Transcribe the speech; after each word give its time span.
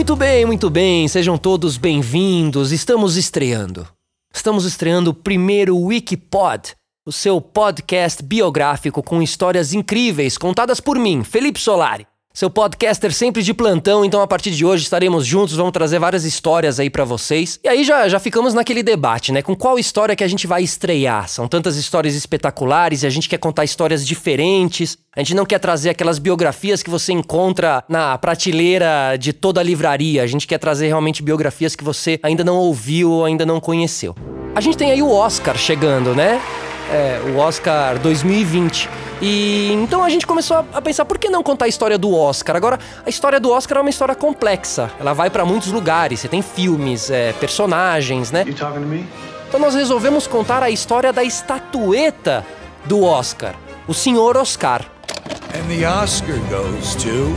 Muito 0.00 0.16
bem, 0.16 0.46
muito 0.46 0.70
bem, 0.70 1.06
sejam 1.08 1.36
todos 1.36 1.76
bem-vindos. 1.76 2.72
Estamos 2.72 3.18
estreando. 3.18 3.86
Estamos 4.32 4.64
estreando 4.64 5.10
o 5.10 5.14
primeiro 5.14 5.76
Wikipod, 5.76 6.74
o 7.06 7.12
seu 7.12 7.38
podcast 7.38 8.22
biográfico 8.22 9.02
com 9.02 9.20
histórias 9.20 9.74
incríveis 9.74 10.38
contadas 10.38 10.80
por 10.80 10.98
mim, 10.98 11.22
Felipe 11.22 11.60
Solari. 11.60 12.06
Seu 12.32 12.48
podcaster 12.48 13.12
sempre 13.12 13.42
de 13.42 13.52
plantão, 13.52 14.04
então 14.04 14.22
a 14.22 14.26
partir 14.26 14.52
de 14.52 14.64
hoje 14.64 14.84
estaremos 14.84 15.26
juntos, 15.26 15.56
vamos 15.56 15.72
trazer 15.72 15.98
várias 15.98 16.24
histórias 16.24 16.78
aí 16.78 16.88
para 16.88 17.04
vocês. 17.04 17.58
E 17.62 17.68
aí 17.68 17.82
já, 17.82 18.08
já 18.08 18.20
ficamos 18.20 18.54
naquele 18.54 18.84
debate, 18.84 19.32
né? 19.32 19.42
Com 19.42 19.56
qual 19.56 19.80
história 19.80 20.14
que 20.14 20.22
a 20.22 20.28
gente 20.28 20.46
vai 20.46 20.62
estrear? 20.62 21.28
São 21.28 21.48
tantas 21.48 21.74
histórias 21.74 22.14
espetaculares 22.14 23.02
e 23.02 23.06
a 23.06 23.10
gente 23.10 23.28
quer 23.28 23.38
contar 23.38 23.64
histórias 23.64 24.06
diferentes. 24.06 24.96
A 25.16 25.20
gente 25.20 25.34
não 25.34 25.44
quer 25.44 25.58
trazer 25.58 25.90
aquelas 25.90 26.20
biografias 26.20 26.84
que 26.84 26.88
você 26.88 27.12
encontra 27.12 27.82
na 27.88 28.16
prateleira 28.16 29.16
de 29.18 29.32
toda 29.32 29.60
a 29.60 29.64
livraria. 29.64 30.22
A 30.22 30.26
gente 30.28 30.46
quer 30.46 30.58
trazer 30.58 30.86
realmente 30.86 31.24
biografias 31.24 31.74
que 31.74 31.82
você 31.82 32.20
ainda 32.22 32.44
não 32.44 32.58
ouviu 32.58 33.10
ou 33.10 33.24
ainda 33.24 33.44
não 33.44 33.58
conheceu. 33.58 34.14
A 34.54 34.60
gente 34.60 34.76
tem 34.76 34.92
aí 34.92 35.02
o 35.02 35.10
Oscar 35.10 35.58
chegando, 35.58 36.14
né? 36.14 36.40
É, 36.90 37.20
o 37.30 37.38
Oscar 37.38 37.98
2020. 37.98 38.88
E 39.22 39.72
então 39.72 40.02
a 40.02 40.08
gente 40.08 40.26
começou 40.26 40.64
a 40.72 40.82
pensar 40.82 41.04
por 41.04 41.18
que 41.18 41.28
não 41.28 41.42
contar 41.42 41.66
a 41.66 41.68
história 41.68 41.96
do 41.96 42.12
Oscar? 42.14 42.56
Agora, 42.56 42.80
a 43.06 43.08
história 43.08 43.38
do 43.38 43.50
Oscar 43.50 43.78
é 43.78 43.80
uma 43.80 43.90
história 43.90 44.14
complexa. 44.14 44.90
Ela 44.98 45.12
vai 45.12 45.30
para 45.30 45.44
muitos 45.44 45.70
lugares. 45.70 46.20
Você 46.20 46.28
tem 46.28 46.42
filmes, 46.42 47.10
é, 47.10 47.32
personagens, 47.34 48.32
né? 48.32 48.44
Então 49.48 49.60
nós 49.60 49.74
resolvemos 49.74 50.26
contar 50.26 50.62
a 50.62 50.70
história 50.70 51.12
da 51.12 51.22
estatueta 51.22 52.44
do 52.84 53.02
Oscar, 53.04 53.54
o 53.86 53.94
Senhor 53.94 54.36
Oscar. 54.36 54.84
And 55.54 55.68
the 55.68 55.86
Oscar 55.86 56.36
goes 56.48 56.94
to. 56.96 57.34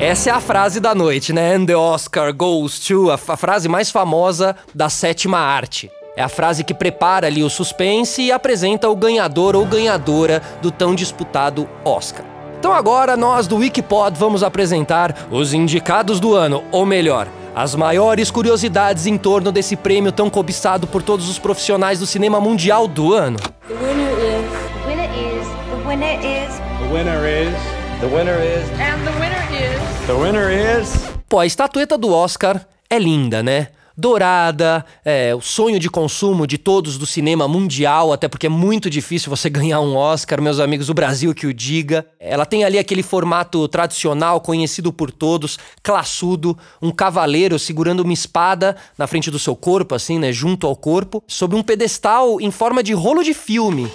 Essa 0.00 0.30
é 0.30 0.32
a 0.32 0.40
frase 0.40 0.80
da 0.80 0.94
noite, 0.94 1.32
né? 1.32 1.54
And 1.54 1.66
the 1.66 1.76
Oscar 1.76 2.32
goes 2.32 2.80
to, 2.80 3.10
a, 3.10 3.14
a 3.14 3.36
frase 3.36 3.68
mais 3.68 3.90
famosa 3.90 4.56
da 4.74 4.88
sétima 4.88 5.38
arte. 5.38 5.90
É 6.20 6.22
a 6.22 6.28
frase 6.28 6.62
que 6.62 6.74
prepara 6.74 7.28
ali 7.28 7.42
o 7.42 7.48
suspense 7.48 8.20
e 8.20 8.30
apresenta 8.30 8.90
o 8.90 8.94
ganhador 8.94 9.56
ou 9.56 9.64
ganhadora 9.64 10.42
do 10.60 10.70
tão 10.70 10.94
disputado 10.94 11.66
Oscar. 11.82 12.26
Então 12.58 12.74
agora 12.74 13.16
nós 13.16 13.46
do 13.46 13.56
Wikipod 13.56 14.18
vamos 14.18 14.42
apresentar 14.42 15.16
os 15.30 15.54
indicados 15.54 16.20
do 16.20 16.34
ano, 16.34 16.62
ou 16.70 16.84
melhor, 16.84 17.26
as 17.56 17.74
maiores 17.74 18.30
curiosidades 18.30 19.06
em 19.06 19.16
torno 19.16 19.50
desse 19.50 19.76
prêmio 19.76 20.12
tão 20.12 20.28
cobiçado 20.28 20.86
por 20.86 21.02
todos 21.02 21.26
os 21.26 21.38
profissionais 21.38 22.00
do 22.00 22.06
cinema 22.06 22.38
mundial 22.38 22.86
do 22.86 23.14
ano. 23.14 23.38
The 23.66 23.74
winner 23.82 24.12
is. 24.28 24.60
The 24.84 24.88
winner 24.90 25.08
is. 25.16 25.46
The 25.70 25.88
winner 25.88 26.18
is. 26.22 26.54
The 26.80 26.86
winner 26.92 27.26
is. 27.26 28.00
The 28.00 28.06
winner 28.08 28.40
is. 28.44 28.68
And 28.72 29.00
the 29.06 29.18
winner 29.18 29.44
is. 29.54 30.06
The 30.06 30.12
winner 30.12 30.80
is. 30.82 30.92
Pô, 31.26 31.38
a 31.38 31.46
estatueta 31.46 31.96
do 31.96 32.12
Oscar 32.12 32.60
é 32.90 32.98
linda, 32.98 33.42
né? 33.42 33.68
Dourada, 34.00 34.84
é, 35.04 35.34
o 35.34 35.40
sonho 35.40 35.78
de 35.78 35.90
consumo 35.90 36.46
de 36.46 36.56
todos 36.56 36.96
do 36.96 37.06
cinema 37.06 37.46
mundial, 37.46 38.12
até 38.12 38.26
porque 38.26 38.46
é 38.46 38.50
muito 38.50 38.88
difícil 38.88 39.28
você 39.28 39.48
ganhar 39.50 39.80
um 39.80 39.94
Oscar, 39.94 40.40
meus 40.40 40.58
amigos, 40.58 40.88
o 40.88 40.94
Brasil 40.94 41.34
que 41.34 41.46
o 41.46 41.54
diga. 41.54 42.06
Ela 42.18 42.46
tem 42.46 42.64
ali 42.64 42.78
aquele 42.78 43.02
formato 43.02 43.68
tradicional, 43.68 44.40
conhecido 44.40 44.92
por 44.92 45.10
todos, 45.10 45.58
classudo, 45.82 46.56
um 46.80 46.90
cavaleiro 46.90 47.58
segurando 47.58 48.00
uma 48.00 48.12
espada 48.12 48.76
na 48.96 49.06
frente 49.06 49.30
do 49.30 49.38
seu 49.38 49.54
corpo, 49.54 49.94
assim, 49.94 50.18
né, 50.18 50.32
junto 50.32 50.66
ao 50.66 50.74
corpo, 50.74 51.22
sobre 51.26 51.56
um 51.56 51.62
pedestal 51.62 52.40
em 52.40 52.50
forma 52.50 52.82
de 52.82 52.94
rolo 52.94 53.22
de 53.22 53.34
filme. 53.34 53.90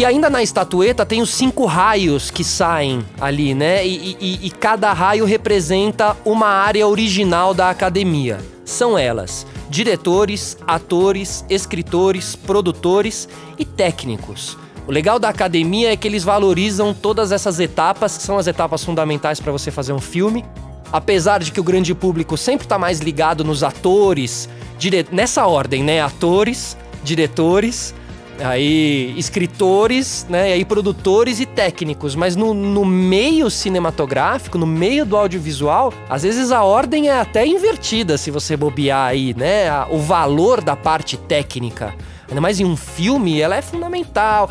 E 0.00 0.04
ainda 0.06 0.30
na 0.30 0.42
estatueta 0.42 1.04
tem 1.04 1.20
os 1.20 1.28
cinco 1.28 1.66
raios 1.66 2.30
que 2.30 2.42
saem 2.42 3.04
ali, 3.20 3.52
né? 3.52 3.86
E, 3.86 4.16
e, 4.18 4.46
e, 4.46 4.50
cada 4.50 4.94
raio 4.94 5.26
representa 5.26 6.16
uma 6.24 6.46
área 6.46 6.88
original 6.88 7.52
da 7.52 7.68
academia. 7.68 8.38
São 8.64 8.96
elas: 8.96 9.46
diretores, 9.68 10.56
atores, 10.66 11.44
escritores, 11.50 12.34
produtores 12.34 13.28
e 13.58 13.64
técnicos. 13.66 14.56
O 14.86 14.90
legal 14.90 15.18
da 15.18 15.28
academia 15.28 15.92
é 15.92 15.96
que 15.98 16.08
eles 16.08 16.24
valorizam 16.24 16.94
todas 16.94 17.30
essas 17.30 17.60
etapas, 17.60 18.16
que 18.16 18.22
são 18.22 18.38
as 18.38 18.46
etapas 18.46 18.82
fundamentais 18.82 19.38
para 19.38 19.52
você 19.52 19.70
fazer 19.70 19.92
um 19.92 20.00
filme. 20.00 20.46
Apesar 20.90 21.40
de 21.40 21.52
que 21.52 21.60
o 21.60 21.62
grande 21.62 21.94
público 21.94 22.38
sempre 22.38 22.64
está 22.64 22.78
mais 22.78 23.00
ligado 23.00 23.44
nos 23.44 23.62
atores, 23.62 24.48
dire... 24.78 25.06
nessa 25.12 25.46
ordem, 25.46 25.84
né? 25.84 26.00
Atores, 26.00 26.74
diretores, 27.04 27.94
aí 28.42 29.14
escritores, 29.16 30.26
né, 30.28 30.50
e 30.50 30.52
aí 30.54 30.64
produtores 30.64 31.40
e 31.40 31.46
técnicos, 31.46 32.14
mas 32.14 32.36
no, 32.36 32.54
no 32.54 32.84
meio 32.84 33.50
cinematográfico, 33.50 34.58
no 34.58 34.66
meio 34.66 35.04
do 35.04 35.16
audiovisual, 35.16 35.92
às 36.08 36.22
vezes 36.22 36.50
a 36.50 36.62
ordem 36.62 37.08
é 37.08 37.20
até 37.20 37.46
invertida 37.46 38.16
se 38.18 38.30
você 38.30 38.56
bobear 38.56 39.08
aí, 39.08 39.34
né, 39.34 39.84
o 39.90 39.98
valor 39.98 40.60
da 40.60 40.76
parte 40.76 41.16
técnica. 41.16 41.94
Ainda 42.28 42.40
mais 42.40 42.60
em 42.60 42.64
um 42.64 42.76
filme, 42.76 43.40
ela 43.40 43.56
é 43.56 43.62
fundamental. 43.62 44.48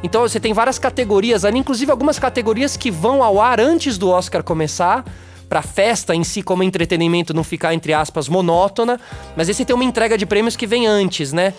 Então 0.00 0.22
você 0.22 0.38
tem 0.38 0.52
várias 0.52 0.78
categorias 0.78 1.44
ali, 1.44 1.58
inclusive 1.58 1.90
algumas 1.90 2.20
categorias 2.20 2.76
que 2.76 2.88
vão 2.88 3.20
ao 3.20 3.40
ar 3.40 3.60
antes 3.60 3.98
do 3.98 4.08
Oscar 4.08 4.44
começar 4.44 5.04
para 5.48 5.60
a 5.60 5.62
festa 5.62 6.14
em 6.14 6.24
si 6.24 6.42
como 6.42 6.62
entretenimento 6.62 7.32
não 7.34 7.44
ficar 7.44 7.72
entre 7.74 7.92
aspas 7.92 8.28
monótona, 8.28 9.00
mas 9.36 9.48
esse 9.48 9.64
tem 9.64 9.74
uma 9.74 9.84
entrega 9.84 10.18
de 10.18 10.26
prêmios 10.26 10.56
que 10.56 10.66
vem 10.66 10.86
antes, 10.86 11.32
né? 11.32 11.52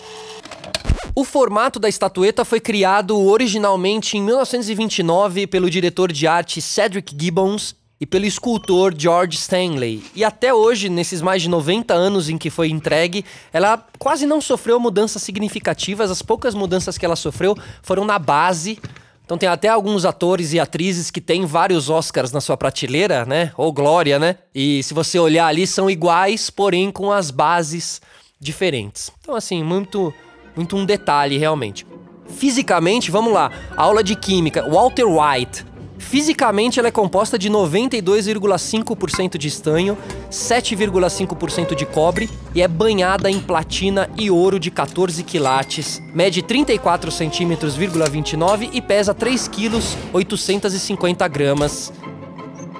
O 1.18 1.24
formato 1.24 1.80
da 1.80 1.88
estatueta 1.88 2.44
foi 2.44 2.60
criado 2.60 3.20
originalmente 3.20 4.16
em 4.16 4.22
1929 4.22 5.48
pelo 5.48 5.68
diretor 5.68 6.12
de 6.12 6.28
arte 6.28 6.62
Cedric 6.62 7.12
Gibbons 7.20 7.74
e 8.00 8.06
pelo 8.06 8.24
escultor 8.24 8.94
George 8.96 9.36
Stanley. 9.36 10.04
E 10.14 10.22
até 10.22 10.54
hoje, 10.54 10.88
nesses 10.88 11.20
mais 11.20 11.42
de 11.42 11.48
90 11.48 11.92
anos 11.92 12.28
em 12.28 12.38
que 12.38 12.50
foi 12.50 12.68
entregue, 12.68 13.24
ela 13.52 13.84
quase 13.98 14.26
não 14.26 14.40
sofreu 14.40 14.78
mudanças 14.78 15.20
significativas. 15.20 16.08
As 16.08 16.22
poucas 16.22 16.54
mudanças 16.54 16.96
que 16.96 17.04
ela 17.04 17.16
sofreu 17.16 17.56
foram 17.82 18.04
na 18.04 18.16
base. 18.16 18.78
Então 19.24 19.36
tem 19.36 19.48
até 19.48 19.66
alguns 19.66 20.04
atores 20.04 20.52
e 20.52 20.60
atrizes 20.60 21.10
que 21.10 21.20
têm 21.20 21.44
vários 21.44 21.90
Oscars 21.90 22.30
na 22.30 22.40
sua 22.40 22.56
prateleira, 22.56 23.24
né? 23.24 23.50
Ou 23.56 23.72
glória, 23.72 24.20
né? 24.20 24.36
E 24.54 24.84
se 24.84 24.94
você 24.94 25.18
olhar 25.18 25.48
ali, 25.48 25.66
são 25.66 25.90
iguais, 25.90 26.48
porém 26.48 26.92
com 26.92 27.10
as 27.10 27.32
bases 27.32 28.00
diferentes. 28.40 29.10
Então, 29.20 29.34
assim, 29.34 29.64
muito 29.64 30.14
muito 30.58 30.76
um 30.76 30.84
detalhe 30.84 31.38
realmente. 31.38 31.86
Fisicamente, 32.26 33.10
vamos 33.10 33.32
lá, 33.32 33.50
aula 33.76 34.02
de 34.02 34.16
química, 34.16 34.68
Walter 34.68 35.06
White. 35.06 35.64
Fisicamente, 35.98 36.78
ela 36.78 36.88
é 36.88 36.90
composta 36.90 37.38
de 37.38 37.48
92,5% 37.50 39.36
de 39.36 39.48
estanho, 39.48 39.96
7,5% 40.30 41.74
de 41.74 41.86
cobre 41.86 42.28
e 42.54 42.62
é 42.62 42.68
banhada 42.68 43.30
em 43.30 43.40
platina 43.40 44.08
e 44.16 44.30
ouro 44.30 44.58
de 44.58 44.70
14 44.70 45.22
quilates. 45.22 46.02
Mede 46.14 46.42
34 46.42 47.10
centímetros, 47.10 47.76
29 47.76 48.70
e 48.72 48.80
pesa 48.80 49.14
3 49.14 49.48
quilos, 49.48 49.96
850 50.12 51.26
gramas. 51.28 51.92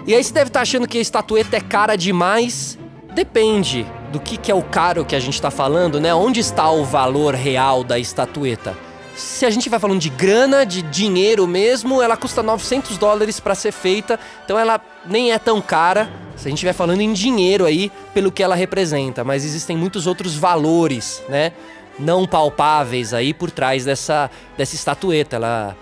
E 0.06 0.14
aí 0.14 0.22
você 0.22 0.32
deve 0.32 0.48
estar 0.48 0.60
tá 0.60 0.62
achando 0.62 0.88
que 0.88 0.98
a 0.98 1.02
estatueta 1.02 1.56
é 1.56 1.60
cara 1.60 1.96
demais. 1.96 2.78
Depende 3.14 3.86
do 4.10 4.20
que, 4.20 4.36
que 4.36 4.50
é 4.50 4.54
o 4.54 4.62
caro 4.62 5.04
que 5.04 5.14
a 5.14 5.20
gente 5.20 5.34
está 5.34 5.50
falando, 5.50 6.00
né? 6.00 6.14
Onde 6.14 6.40
está 6.40 6.70
o 6.70 6.84
valor 6.84 7.34
real 7.34 7.84
da 7.84 7.98
estatueta? 7.98 8.76
Se 9.14 9.44
a 9.44 9.50
gente 9.50 9.68
vai 9.68 9.80
falando 9.80 9.98
de 9.98 10.10
grana, 10.10 10.64
de 10.64 10.80
dinheiro 10.80 11.46
mesmo, 11.46 12.00
ela 12.00 12.16
custa 12.16 12.42
900 12.42 12.96
dólares 12.98 13.40
para 13.40 13.54
ser 13.54 13.72
feita, 13.72 14.18
então 14.44 14.58
ela 14.58 14.80
nem 15.04 15.32
é 15.32 15.38
tão 15.38 15.60
cara. 15.60 16.08
Se 16.36 16.46
a 16.46 16.50
gente 16.50 16.64
vai 16.64 16.72
falando 16.72 17.00
em 17.00 17.12
dinheiro 17.12 17.64
aí, 17.64 17.90
pelo 18.14 18.30
que 18.30 18.42
ela 18.42 18.54
representa, 18.54 19.24
mas 19.24 19.44
existem 19.44 19.76
muitos 19.76 20.06
outros 20.06 20.36
valores, 20.36 21.20
né? 21.28 21.52
Não 21.98 22.28
palpáveis 22.28 23.12
aí 23.12 23.34
por 23.34 23.50
trás 23.50 23.84
dessa, 23.84 24.30
dessa 24.56 24.76
estatueta. 24.76 25.34
Ela 25.34 25.76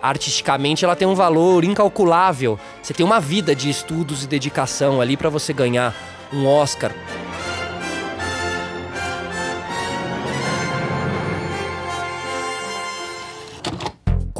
artisticamente 0.00 0.82
ela 0.84 0.96
tem 0.96 1.06
um 1.06 1.14
valor 1.14 1.64
incalculável. 1.64 2.58
Você 2.82 2.94
tem 2.94 3.04
uma 3.04 3.20
vida 3.20 3.54
de 3.54 3.68
estudos 3.68 4.24
e 4.24 4.26
dedicação 4.26 5.02
ali 5.02 5.18
para 5.18 5.28
você 5.28 5.52
ganhar 5.52 5.94
um 6.32 6.46
Oscar. 6.46 6.92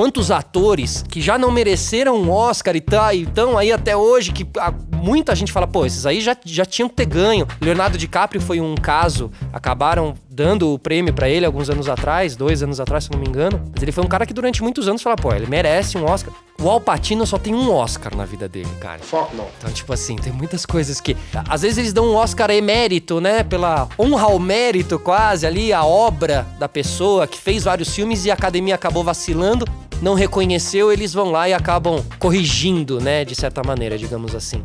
Quantos 0.01 0.31
atores 0.31 1.05
que 1.07 1.21
já 1.21 1.37
não 1.37 1.51
mereceram 1.51 2.17
um 2.17 2.31
Oscar 2.31 2.75
e 2.75 2.81
tá, 2.81 3.13
estão 3.13 3.59
aí 3.59 3.71
até 3.71 3.95
hoje, 3.95 4.33
que 4.33 4.49
ah, 4.59 4.73
muita 4.97 5.35
gente 5.35 5.53
fala, 5.53 5.67
pô, 5.67 5.85
esses 5.85 6.07
aí 6.07 6.23
já, 6.23 6.35
já 6.43 6.65
tinham 6.65 6.89
que 6.89 6.95
ter 6.95 7.05
ganho. 7.05 7.47
Leonardo 7.61 7.99
DiCaprio 7.99 8.41
foi 8.41 8.63
um 8.63 8.75
caso, 8.77 9.31
acabaram 9.53 10.15
dando 10.31 10.73
o 10.73 10.79
prêmio 10.79 11.13
para 11.13 11.29
ele 11.29 11.45
alguns 11.45 11.69
anos 11.69 11.87
atrás, 11.87 12.35
dois 12.35 12.63
anos 12.63 12.81
atrás, 12.81 13.05
se 13.05 13.11
não 13.11 13.19
me 13.19 13.29
engano. 13.29 13.63
Mas 13.75 13.83
ele 13.83 13.93
foi 13.93 14.03
um 14.03 14.07
cara 14.07 14.25
que 14.25 14.33
durante 14.33 14.63
muitos 14.63 14.89
anos 14.89 15.03
fala, 15.03 15.17
pô, 15.17 15.35
ele 15.35 15.47
merece 15.47 15.99
um 15.99 16.05
Oscar. 16.07 16.33
O 16.59 16.69
Al 16.69 16.81
Pacino 16.81 17.27
só 17.27 17.39
tem 17.39 17.55
um 17.55 17.71
Oscar 17.71 18.17
na 18.17 18.25
vida 18.25 18.49
dele, 18.49 18.69
cara. 18.81 19.01
Fuck 19.01 19.35
no. 19.35 19.47
Então, 19.59 19.71
tipo 19.73 19.93
assim, 19.93 20.17
tem 20.17 20.33
muitas 20.33 20.65
coisas 20.65 21.01
que. 21.01 21.17
Às 21.49 21.63
vezes 21.63 21.79
eles 21.79 21.93
dão 21.93 22.07
um 22.07 22.15
Oscar 22.15 22.51
emérito, 22.51 23.19
né? 23.19 23.43
Pela 23.43 23.89
honra 23.99 24.25
ao 24.25 24.39
mérito, 24.39 24.99
quase, 24.99 25.47
ali, 25.47 25.73
a 25.73 25.85
obra 25.85 26.47
da 26.59 26.69
pessoa 26.69 27.27
que 27.27 27.39
fez 27.39 27.65
vários 27.65 27.95
filmes 27.95 28.27
e 28.27 28.31
a 28.31 28.35
academia 28.35 28.75
acabou 28.75 29.03
vacilando. 29.03 29.67
Não 30.01 30.15
reconheceu, 30.15 30.91
eles 30.93 31.13
vão 31.13 31.31
lá 31.31 31.49
e 31.49 31.53
acabam 31.53 32.03
corrigindo, 32.19 33.01
né, 33.01 33.25
de 33.25 33.35
certa 33.35 33.63
maneira, 33.63 33.99
digamos 33.99 34.35
assim. 34.35 34.63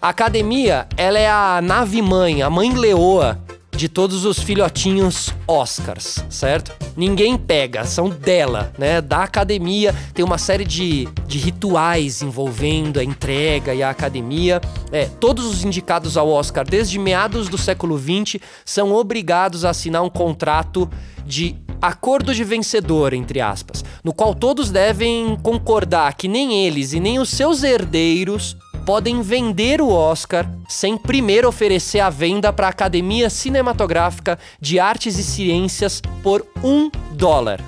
A 0.00 0.10
academia, 0.10 0.86
ela 0.96 1.18
é 1.18 1.28
a 1.28 1.60
nave 1.62 2.00
mãe, 2.00 2.42
a 2.42 2.48
mãe 2.48 2.72
leoa 2.72 3.40
de 3.78 3.88
todos 3.88 4.24
os 4.24 4.40
filhotinhos 4.40 5.32
Oscars, 5.46 6.24
certo? 6.28 6.72
Ninguém 6.96 7.38
pega, 7.38 7.84
são 7.84 8.08
dela, 8.08 8.72
né? 8.76 9.00
Da 9.00 9.22
academia. 9.22 9.94
Tem 10.12 10.24
uma 10.24 10.36
série 10.36 10.64
de, 10.64 11.06
de 11.28 11.38
rituais 11.38 12.20
envolvendo 12.20 12.98
a 12.98 13.04
entrega 13.04 13.72
e 13.72 13.80
a 13.80 13.90
academia. 13.90 14.60
É, 14.90 15.04
todos 15.04 15.46
os 15.46 15.64
indicados 15.64 16.16
ao 16.16 16.28
Oscar 16.28 16.68
desde 16.68 16.98
meados 16.98 17.48
do 17.48 17.56
século 17.56 17.96
XX 17.96 18.42
são 18.64 18.92
obrigados 18.92 19.64
a 19.64 19.70
assinar 19.70 20.02
um 20.02 20.10
contrato 20.10 20.90
de 21.24 21.54
acordo 21.80 22.34
de 22.34 22.44
vencedor, 22.44 23.12
entre 23.12 23.40
aspas, 23.40 23.84
no 24.02 24.12
qual 24.12 24.34
todos 24.34 24.70
devem 24.70 25.36
concordar 25.42 26.14
que 26.14 26.28
nem 26.28 26.64
eles 26.64 26.92
e 26.92 27.00
nem 27.00 27.18
os 27.18 27.30
seus 27.30 27.62
herdeiros 27.62 28.56
podem 28.84 29.20
vender 29.20 29.82
o 29.82 29.90
Oscar 29.90 30.50
sem 30.66 30.96
primeiro 30.96 31.46
oferecer 31.46 32.00
a 32.00 32.08
venda 32.08 32.52
para 32.52 32.68
a 32.68 32.70
Academia 32.70 33.28
Cinematográfica 33.28 34.38
de 34.60 34.80
Artes 34.80 35.18
e 35.18 35.22
Ciências 35.22 36.00
por 36.22 36.46
um 36.64 36.90
dólar, 37.12 37.60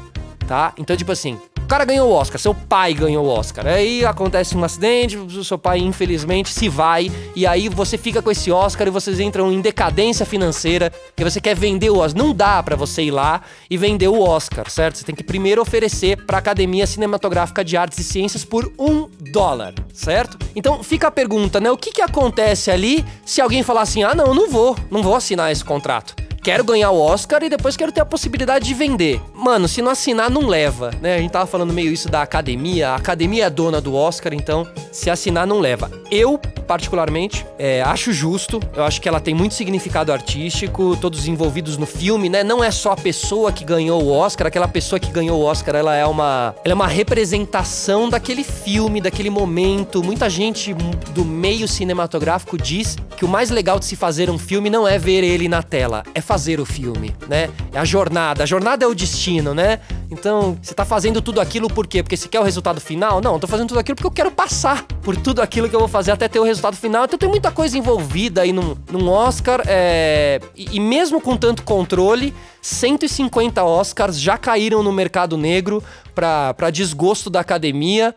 tá? 0.48 0.72
Então, 0.78 0.96
tipo 0.96 1.12
assim, 1.12 1.38
cara 1.70 1.84
ganhou 1.84 2.10
o 2.10 2.12
Oscar, 2.12 2.40
seu 2.40 2.52
pai 2.52 2.92
ganhou 2.92 3.24
o 3.24 3.28
Oscar. 3.28 3.64
Aí 3.64 4.04
acontece 4.04 4.56
um 4.56 4.64
acidente, 4.64 5.16
o 5.16 5.44
seu 5.44 5.56
pai 5.56 5.78
infelizmente 5.78 6.50
se 6.50 6.68
vai, 6.68 7.08
e 7.36 7.46
aí 7.46 7.68
você 7.68 7.96
fica 7.96 8.20
com 8.20 8.28
esse 8.28 8.50
Oscar 8.50 8.88
e 8.88 8.90
vocês 8.90 9.20
entram 9.20 9.52
em 9.52 9.60
decadência 9.60 10.26
financeira, 10.26 10.92
e 11.16 11.22
você 11.22 11.40
quer 11.40 11.54
vender 11.54 11.88
o 11.88 11.98
Oscar. 11.98 12.20
Não 12.20 12.34
dá 12.34 12.60
para 12.60 12.74
você 12.74 13.04
ir 13.04 13.12
lá 13.12 13.42
e 13.70 13.76
vender 13.76 14.08
o 14.08 14.20
Oscar, 14.20 14.68
certo? 14.68 14.98
Você 14.98 15.04
tem 15.04 15.14
que 15.14 15.22
primeiro 15.22 15.62
oferecer 15.62 16.16
para 16.26 16.38
a 16.38 16.40
Academia 16.40 16.88
Cinematográfica 16.88 17.64
de 17.64 17.76
Artes 17.76 18.00
e 18.00 18.04
Ciências 18.04 18.44
por 18.44 18.72
um 18.76 19.08
dólar, 19.32 19.72
certo? 19.94 20.38
Então 20.56 20.82
fica 20.82 21.06
a 21.06 21.10
pergunta, 21.12 21.60
né? 21.60 21.70
O 21.70 21.76
que, 21.76 21.92
que 21.92 22.02
acontece 22.02 22.72
ali 22.72 23.04
se 23.24 23.40
alguém 23.40 23.62
falar 23.62 23.82
assim: 23.82 24.02
ah, 24.02 24.12
não, 24.12 24.34
não 24.34 24.50
vou, 24.50 24.76
não 24.90 25.04
vou 25.04 25.14
assinar 25.14 25.52
esse 25.52 25.64
contrato? 25.64 26.16
Quero 26.42 26.64
ganhar 26.64 26.90
o 26.90 27.00
Oscar 27.00 27.42
e 27.42 27.48
depois 27.48 27.76
quero 27.76 27.92
ter 27.92 28.00
a 28.00 28.04
possibilidade 28.04 28.64
de 28.64 28.74
vender. 28.74 29.20
Mano, 29.34 29.68
se 29.68 29.82
não 29.82 29.90
assinar, 29.90 30.30
não 30.30 30.46
leva, 30.46 30.90
né? 31.00 31.16
A 31.16 31.18
gente 31.18 31.30
tava 31.30 31.46
falando 31.46 31.72
meio 31.72 31.92
isso 31.92 32.08
da 32.08 32.22
academia. 32.22 32.90
A 32.90 32.96
academia 32.96 33.46
é 33.46 33.50
dona 33.50 33.80
do 33.80 33.94
Oscar, 33.94 34.32
então 34.32 34.66
se 34.90 35.10
assinar, 35.10 35.46
não 35.46 35.60
leva. 35.60 35.90
Eu, 36.10 36.38
particularmente, 36.66 37.46
é, 37.58 37.82
acho 37.82 38.12
justo. 38.12 38.60
Eu 38.74 38.84
acho 38.84 39.00
que 39.00 39.08
ela 39.08 39.20
tem 39.20 39.34
muito 39.34 39.54
significado 39.54 40.12
artístico, 40.12 40.96
todos 40.96 41.28
envolvidos 41.28 41.76
no 41.76 41.86
filme, 41.86 42.28
né? 42.28 42.42
Não 42.42 42.62
é 42.62 42.70
só 42.70 42.92
a 42.92 42.96
pessoa 42.96 43.52
que 43.52 43.64
ganhou 43.64 44.02
o 44.02 44.10
Oscar, 44.10 44.46
aquela 44.46 44.68
pessoa 44.68 44.98
que 44.98 45.10
ganhou 45.10 45.40
o 45.40 45.44
Oscar, 45.44 45.76
ela 45.76 45.94
é 45.94 46.06
uma, 46.06 46.54
ela 46.64 46.72
é 46.72 46.74
uma 46.74 46.86
representação 46.86 48.08
daquele 48.08 48.44
filme, 48.44 49.00
daquele 49.00 49.30
momento. 49.30 50.02
Muita 50.02 50.28
gente 50.30 50.74
do 51.14 51.24
meio 51.24 51.68
cinematográfico 51.68 52.56
diz 52.56 52.96
que 53.16 53.24
o 53.24 53.28
mais 53.28 53.50
legal 53.50 53.78
de 53.78 53.84
se 53.84 53.96
fazer 53.96 54.30
um 54.30 54.38
filme 54.38 54.70
não 54.70 54.88
é 54.88 54.98
ver 54.98 55.22
ele 55.22 55.46
na 55.46 55.62
tela, 55.62 56.02
é 56.14 56.20
fazer 56.20 56.39
o 56.60 56.64
filme, 56.64 57.14
né? 57.28 57.50
É 57.72 57.78
a 57.78 57.84
jornada. 57.84 58.42
A 58.42 58.46
jornada 58.46 58.84
é 58.84 58.88
o 58.88 58.94
destino, 58.94 59.52
né? 59.52 59.80
Então, 60.10 60.56
você 60.60 60.74
tá 60.74 60.84
fazendo 60.84 61.20
tudo 61.20 61.40
aquilo 61.40 61.68
por 61.68 61.86
quê? 61.86 62.02
Porque 62.02 62.16
você 62.16 62.28
quer 62.28 62.40
o 62.40 62.42
resultado 62.42 62.80
final? 62.80 63.20
Não, 63.20 63.34
eu 63.34 63.38
tô 63.38 63.46
fazendo 63.46 63.68
tudo 63.68 63.78
aquilo 63.78 63.96
porque 63.96 64.06
eu 64.06 64.10
quero 64.10 64.30
passar 64.30 64.84
por 65.02 65.16
tudo 65.16 65.42
aquilo 65.42 65.68
que 65.68 65.76
eu 65.76 65.80
vou 65.80 65.88
fazer 65.88 66.12
até 66.12 66.28
ter 66.28 66.40
o 66.40 66.44
resultado 66.44 66.76
final. 66.76 67.04
Então 67.04 67.18
tem 67.18 67.28
muita 67.28 67.50
coisa 67.50 67.76
envolvida 67.76 68.40
aí 68.42 68.52
num, 68.52 68.74
num 68.90 69.08
Oscar. 69.08 69.62
É... 69.66 70.40
E, 70.56 70.76
e 70.76 70.80
mesmo 70.80 71.20
com 71.20 71.36
tanto 71.36 71.62
controle, 71.62 72.34
150 72.62 73.62
Oscars 73.62 74.18
já 74.18 74.38
caíram 74.38 74.82
no 74.82 74.92
mercado 74.92 75.36
negro 75.36 75.82
para 76.14 76.70
desgosto 76.70 77.28
da 77.28 77.40
academia. 77.40 78.14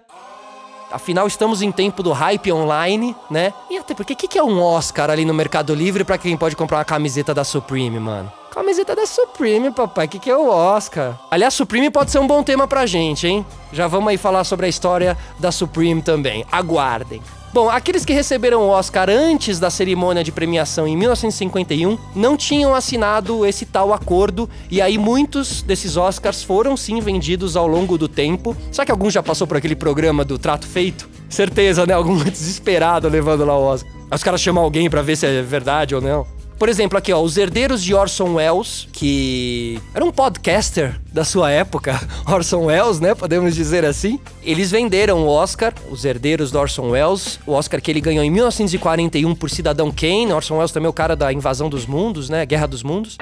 Afinal, 0.93 1.25
estamos 1.25 1.63
em 1.63 1.71
tempo 1.71 2.03
do 2.03 2.11
hype 2.11 2.51
online, 2.53 3.15
né? 3.27 3.51
E 3.67 3.79
até 3.79 3.95
porque, 3.95 4.13
o 4.13 4.15
que, 4.15 4.37
é 4.37 4.43
um 4.43 4.61
Oscar 4.61 5.09
ali 5.09 5.25
no 5.25 5.33
Mercado 5.33 5.73
Livre 5.73 6.03
para 6.03 6.19
quem 6.19 6.37
pode 6.37 6.55
comprar 6.55 6.77
uma 6.77 6.85
camiseta 6.85 7.33
da 7.33 7.43
Supreme, 7.43 7.99
mano? 7.99 8.31
Camiseta 8.51 8.95
da 8.95 9.07
Supreme, 9.07 9.71
papai. 9.71 10.05
O 10.05 10.09
que, 10.09 10.19
que 10.19 10.29
é 10.29 10.37
o 10.37 10.47
Oscar? 10.47 11.19
Aliás, 11.31 11.55
Supreme 11.55 11.89
pode 11.89 12.11
ser 12.11 12.19
um 12.19 12.27
bom 12.27 12.43
tema 12.43 12.67
pra 12.67 12.85
gente, 12.85 13.25
hein? 13.25 13.43
Já 13.71 13.87
vamos 13.87 14.09
aí 14.09 14.17
falar 14.17 14.43
sobre 14.43 14.67
a 14.67 14.69
história 14.69 15.17
da 15.39 15.51
Supreme 15.51 16.03
também. 16.03 16.45
Aguardem. 16.51 17.23
Bom, 17.53 17.69
aqueles 17.69 18.03
que 18.03 18.11
receberam 18.13 18.63
o 18.63 18.69
Oscar 18.69 19.07
antes 19.11 19.59
da 19.59 19.69
cerimônia 19.69 20.23
de 20.23 20.31
premiação 20.31 20.87
em 20.87 20.97
1951 20.97 21.99
não 22.15 22.35
tinham 22.35 22.73
assinado 22.73 23.45
esse 23.45 23.63
tal 23.63 23.93
acordo 23.93 24.49
e 24.71 24.81
aí 24.81 24.97
muitos 24.97 25.61
desses 25.61 25.95
Oscars 25.95 26.41
foram 26.41 26.75
sim 26.75 26.99
vendidos 26.99 27.55
ao 27.55 27.67
longo 27.67 27.95
do 27.95 28.07
tempo. 28.07 28.57
Será 28.71 28.87
que 28.87 28.91
algum 28.91 29.07
já 29.07 29.21
passou 29.21 29.45
por 29.45 29.55
aquele 29.55 29.75
programa 29.75 30.25
do 30.25 30.39
Trato 30.39 30.65
Feito? 30.65 31.07
Certeza, 31.29 31.85
né? 31.85 31.93
Algum 31.93 32.17
desesperado 32.25 33.07
levando 33.07 33.45
lá 33.45 33.55
o 33.55 33.65
Oscar. 33.65 33.91
Aí 34.09 34.15
os 34.15 34.23
caras 34.23 34.41
chamam 34.41 34.63
alguém 34.63 34.89
para 34.89 35.03
ver 35.03 35.15
se 35.15 35.27
é 35.27 35.43
verdade 35.43 35.93
ou 35.93 36.01
não. 36.01 36.25
Por 36.57 36.69
exemplo, 36.69 36.97
aqui, 36.97 37.11
ó, 37.11 37.21
Os 37.21 37.37
Herdeiros 37.37 37.83
de 37.83 37.93
Orson 37.93 38.33
Welles, 38.35 38.87
que 38.91 39.79
era 39.93 40.03
um 40.05 40.11
podcaster 40.11 40.99
da 41.11 41.23
sua 41.23 41.51
época, 41.51 41.99
Orson 42.25 42.65
Welles, 42.65 42.99
né? 42.99 43.13
Podemos 43.13 43.53
dizer 43.55 43.85
assim. 43.85 44.19
Eles 44.41 44.71
venderam 44.71 45.23
o 45.23 45.27
Oscar, 45.27 45.73
Os 45.89 46.05
Herdeiros 46.05 46.51
de 46.51 46.57
Orson 46.57 46.89
Welles, 46.89 47.39
o 47.45 47.51
Oscar 47.53 47.81
que 47.81 47.91
ele 47.91 48.01
ganhou 48.01 48.23
em 48.23 48.29
1941 48.31 49.35
por 49.35 49.49
Cidadão 49.49 49.91
Kane. 49.91 50.31
Orson 50.31 50.55
Welles 50.55 50.71
também 50.71 50.87
é 50.87 50.89
o 50.89 50.93
cara 50.93 51.15
da 51.15 51.31
Invasão 51.31 51.69
dos 51.69 51.85
Mundos, 51.85 52.29
né? 52.29 52.45
Guerra 52.45 52.67
dos 52.67 52.83
Mundos. 52.83 53.17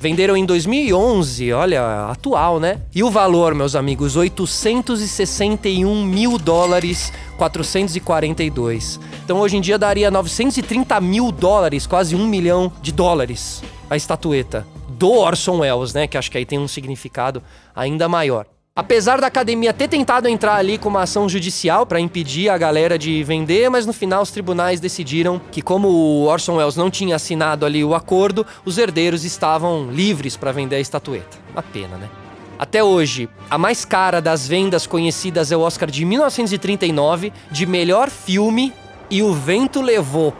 Venderam 0.00 0.36
em 0.36 0.46
2011, 0.46 1.52
olha, 1.52 2.06
atual, 2.06 2.60
né? 2.60 2.82
E 2.94 3.02
o 3.02 3.10
valor, 3.10 3.52
meus 3.52 3.74
amigos, 3.74 4.14
861 4.14 6.04
mil 6.04 6.38
dólares, 6.38 7.12
442. 7.36 9.00
Então 9.24 9.40
hoje 9.40 9.56
em 9.56 9.60
dia 9.60 9.76
daria 9.76 10.08
930 10.08 11.00
mil 11.00 11.32
dólares, 11.32 11.84
quase 11.84 12.14
um 12.14 12.28
milhão 12.28 12.72
de 12.80 12.92
dólares, 12.92 13.60
a 13.90 13.96
estatueta 13.96 14.64
do 14.88 15.10
Orson 15.10 15.58
Welles, 15.58 15.92
né? 15.92 16.06
Que 16.06 16.16
acho 16.16 16.30
que 16.30 16.38
aí 16.38 16.46
tem 16.46 16.60
um 16.60 16.68
significado 16.68 17.42
ainda 17.74 18.08
maior. 18.08 18.46
Apesar 18.78 19.20
da 19.20 19.26
academia 19.26 19.74
ter 19.74 19.88
tentado 19.88 20.28
entrar 20.28 20.54
ali 20.54 20.78
com 20.78 20.88
uma 20.88 21.02
ação 21.02 21.28
judicial 21.28 21.84
para 21.84 21.98
impedir 21.98 22.48
a 22.48 22.56
galera 22.56 22.96
de 22.96 23.24
vender, 23.24 23.68
mas 23.68 23.84
no 23.84 23.92
final 23.92 24.22
os 24.22 24.30
tribunais 24.30 24.78
decidiram 24.78 25.40
que, 25.50 25.60
como 25.60 25.88
o 25.88 26.26
Orson 26.26 26.54
Welles 26.58 26.76
não 26.76 26.88
tinha 26.88 27.16
assinado 27.16 27.66
ali 27.66 27.82
o 27.82 27.92
acordo, 27.92 28.46
os 28.64 28.78
herdeiros 28.78 29.24
estavam 29.24 29.90
livres 29.90 30.36
para 30.36 30.52
vender 30.52 30.76
a 30.76 30.80
estatueta. 30.80 31.38
Uma 31.52 31.60
pena, 31.60 31.96
né? 31.96 32.08
Até 32.56 32.84
hoje, 32.84 33.28
a 33.50 33.58
mais 33.58 33.84
cara 33.84 34.20
das 34.20 34.46
vendas 34.46 34.86
conhecidas 34.86 35.50
é 35.50 35.56
o 35.56 35.60
Oscar 35.60 35.90
de 35.90 36.04
1939 36.04 37.32
de 37.50 37.66
melhor 37.66 38.08
filme 38.08 38.72
e 39.10 39.24
O 39.24 39.34
Vento 39.34 39.80
Levou, 39.82 40.32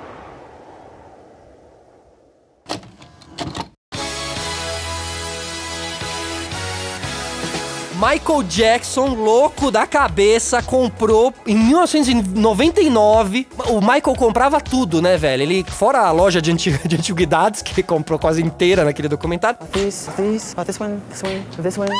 Michael 7.99 8.45
Jackson, 8.45 9.07
louco 9.09 9.73
da 9.73 9.85
cabeça, 9.85 10.63
comprou 10.63 11.35
em 11.45 11.57
1999. 11.57 13.49
O 13.67 13.81
Michael 13.81 14.15
comprava 14.17 14.61
tudo, 14.61 15.03
né, 15.03 15.17
velho? 15.17 15.43
Ele, 15.43 15.65
fora 15.65 16.03
a 16.03 16.13
loja 16.13 16.41
de, 16.41 16.53
antig 16.53 16.79
de 16.87 16.95
antiguidades, 16.95 17.61
que 17.61 17.73
ele 17.73 17.83
comprou 17.83 18.17
quase 18.17 18.41
inteira 18.41 18.85
naquele 18.85 19.09
documentário. 19.09 19.59
This, 19.73 20.09
this, 20.15 20.55
oh, 20.57 20.65
this 20.65 20.81
one, 20.81 21.01
this 21.11 21.25
one, 21.25 21.45
this 21.61 21.77
one. 21.77 21.91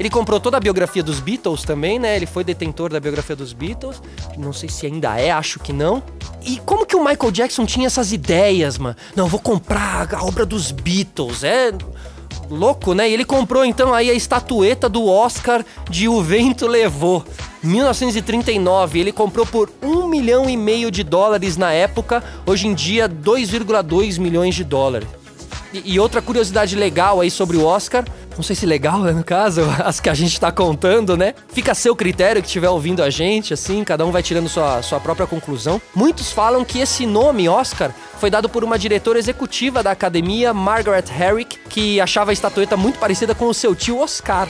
Ele 0.00 0.10
comprou 0.10 0.40
toda 0.40 0.56
a 0.56 0.60
biografia 0.60 1.02
dos 1.02 1.20
Beatles 1.20 1.62
também, 1.62 2.00
né? 2.00 2.16
Ele 2.16 2.26
foi 2.26 2.42
detentor 2.42 2.90
da 2.90 2.98
biografia 2.98 3.36
dos 3.36 3.52
Beatles. 3.52 4.02
Não 4.36 4.52
sei 4.52 4.68
se 4.68 4.86
ainda 4.86 5.16
é, 5.16 5.30
acho 5.30 5.60
que 5.60 5.72
não. 5.72 6.02
E 6.42 6.58
como 6.66 6.84
que 6.84 6.96
o 6.96 7.04
Michael 7.04 7.30
Jackson 7.30 7.64
tinha 7.64 7.86
essas 7.86 8.10
ideias, 8.10 8.78
mano? 8.78 8.96
Não, 9.14 9.28
vou 9.28 9.38
comprar 9.38 10.12
a 10.12 10.24
obra 10.24 10.44
dos 10.44 10.72
Beatles. 10.72 11.44
É 11.44 11.70
louco, 12.50 12.92
né? 12.92 13.08
E 13.08 13.14
ele 13.14 13.24
comprou 13.24 13.64
então 13.64 13.94
aí 13.94 14.10
a 14.10 14.14
estatueta 14.14 14.88
do 14.88 15.06
Oscar 15.06 15.64
de 15.88 16.08
O 16.08 16.20
Vento 16.20 16.66
Levou. 16.66 17.24
1939, 17.62 18.98
ele 18.98 19.12
comprou 19.12 19.46
por 19.46 19.70
um 19.82 20.06
milhão 20.08 20.48
e 20.48 20.56
meio 20.56 20.90
de 20.90 21.04
dólares 21.04 21.56
na 21.56 21.72
época, 21.72 22.22
hoje 22.46 22.66
em 22.66 22.74
dia 22.74 23.08
2,2 23.08 24.18
milhões 24.18 24.54
de 24.54 24.64
dólares. 24.64 25.19
E, 25.72 26.00
outra 26.00 26.20
curiosidade 26.20 26.74
legal 26.74 27.20
aí 27.20 27.30
sobre 27.30 27.56
o 27.56 27.64
Oscar, 27.64 28.04
não 28.36 28.42
sei 28.42 28.56
se 28.56 28.66
legal, 28.66 29.00
né, 29.02 29.12
no 29.12 29.24
caso, 29.24 29.62
as 29.84 30.00
que 30.00 30.08
a 30.08 30.14
gente 30.14 30.38
tá 30.38 30.50
contando, 30.50 31.16
né? 31.16 31.34
Fica 31.48 31.72
a 31.72 31.74
seu 31.74 31.94
critério 31.94 32.42
que 32.42 32.48
estiver 32.48 32.68
ouvindo 32.68 33.02
a 33.02 33.10
gente, 33.10 33.54
assim, 33.54 33.84
cada 33.84 34.04
um 34.04 34.10
vai 34.10 34.22
tirando 34.22 34.48
sua, 34.48 34.82
sua 34.82 34.98
própria 34.98 35.26
conclusão. 35.26 35.80
Muitos 35.94 36.32
falam 36.32 36.64
que 36.64 36.80
esse 36.80 37.06
nome, 37.06 37.48
Oscar, 37.48 37.92
foi 38.18 38.30
dado 38.30 38.48
por 38.48 38.64
uma 38.64 38.78
diretora 38.78 39.18
executiva 39.18 39.82
da 39.82 39.92
academia, 39.92 40.52
Margaret 40.52 41.04
Herrick, 41.10 41.58
que 41.68 42.00
achava 42.00 42.30
a 42.30 42.32
estatueta 42.32 42.76
muito 42.76 42.98
parecida 42.98 43.34
com 43.34 43.46
o 43.46 43.54
seu 43.54 43.74
tio 43.74 44.00
Oscar. 44.00 44.48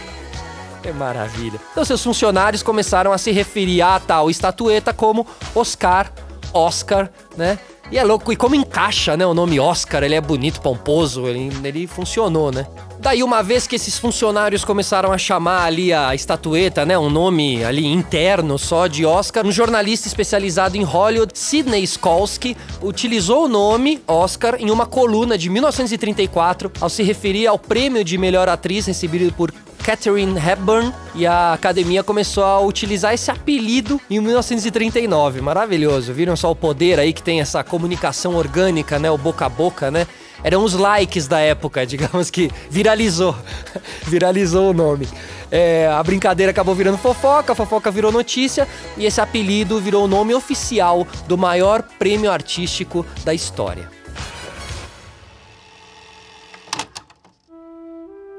Que 0.82 0.92
maravilha. 0.92 1.60
Então 1.72 1.84
seus 1.84 2.02
funcionários 2.02 2.62
começaram 2.62 3.12
a 3.12 3.18
se 3.18 3.30
referir 3.30 3.82
à 3.82 4.00
tal 4.00 4.30
estatueta 4.30 4.94
como 4.94 5.26
Oscar, 5.54 6.10
Oscar, 6.54 7.10
né? 7.36 7.58
E 7.90 7.98
é 7.98 8.04
louco, 8.04 8.32
e 8.32 8.36
como 8.36 8.54
encaixa, 8.54 9.16
né? 9.16 9.26
O 9.26 9.34
nome 9.34 9.58
Oscar, 9.58 10.04
ele 10.04 10.14
é 10.14 10.20
bonito, 10.20 10.60
pomposo, 10.60 11.26
ele, 11.26 11.50
ele 11.64 11.88
funcionou, 11.88 12.52
né? 12.52 12.64
Daí, 13.00 13.22
uma 13.22 13.42
vez 13.42 13.66
que 13.66 13.74
esses 13.74 13.98
funcionários 13.98 14.64
começaram 14.64 15.10
a 15.10 15.18
chamar 15.18 15.64
ali 15.64 15.92
a 15.92 16.14
estatueta, 16.14 16.86
né? 16.86 16.96
Um 16.96 17.10
nome 17.10 17.64
ali 17.64 17.84
interno 17.86 18.58
só 18.58 18.86
de 18.86 19.04
Oscar, 19.04 19.44
um 19.44 19.50
jornalista 19.50 20.06
especializado 20.06 20.76
em 20.76 20.84
Hollywood, 20.84 21.32
Sidney 21.36 21.82
Skolsky, 21.82 22.56
utilizou 22.80 23.46
o 23.46 23.48
nome 23.48 24.00
Oscar 24.06 24.54
em 24.60 24.70
uma 24.70 24.86
coluna 24.86 25.36
de 25.36 25.48
1934 25.50 26.70
ao 26.80 26.88
se 26.88 27.02
referir 27.02 27.48
ao 27.48 27.58
prêmio 27.58 28.04
de 28.04 28.16
melhor 28.16 28.48
atriz 28.48 28.86
recebido 28.86 29.32
por 29.32 29.50
Catherine 29.82 30.38
Hepburn 30.38 30.92
e 31.14 31.26
a 31.26 31.52
academia 31.52 32.02
começou 32.02 32.44
a 32.44 32.60
utilizar 32.60 33.12
esse 33.14 33.30
apelido 33.30 34.00
em 34.08 34.20
1939. 34.20 35.40
Maravilhoso. 35.40 36.12
Viram 36.12 36.36
só 36.36 36.50
o 36.50 36.56
poder 36.56 36.98
aí 37.00 37.12
que 37.12 37.22
tem 37.22 37.40
essa 37.40 37.64
comunicação 37.64 38.34
orgânica, 38.36 38.98
né? 38.98 39.10
O 39.10 39.18
boca 39.18 39.46
a 39.46 39.48
boca, 39.48 39.90
né? 39.90 40.06
Eram 40.42 40.64
os 40.64 40.74
likes 40.74 41.26
da 41.26 41.40
época, 41.40 41.84
digamos 41.86 42.30
que 42.30 42.50
viralizou. 42.70 43.34
viralizou 44.06 44.70
o 44.70 44.74
nome. 44.74 45.08
É, 45.50 45.88
a 45.88 46.02
brincadeira 46.02 46.50
acabou 46.50 46.74
virando 46.74 46.96
fofoca, 46.96 47.52
a 47.52 47.56
fofoca 47.56 47.90
virou 47.90 48.12
notícia 48.12 48.68
e 48.96 49.04
esse 49.04 49.20
apelido 49.20 49.80
virou 49.80 50.04
o 50.04 50.08
nome 50.08 50.32
oficial 50.32 51.06
do 51.26 51.36
maior 51.36 51.82
prêmio 51.82 52.30
artístico 52.30 53.04
da 53.24 53.34
história. 53.34 53.99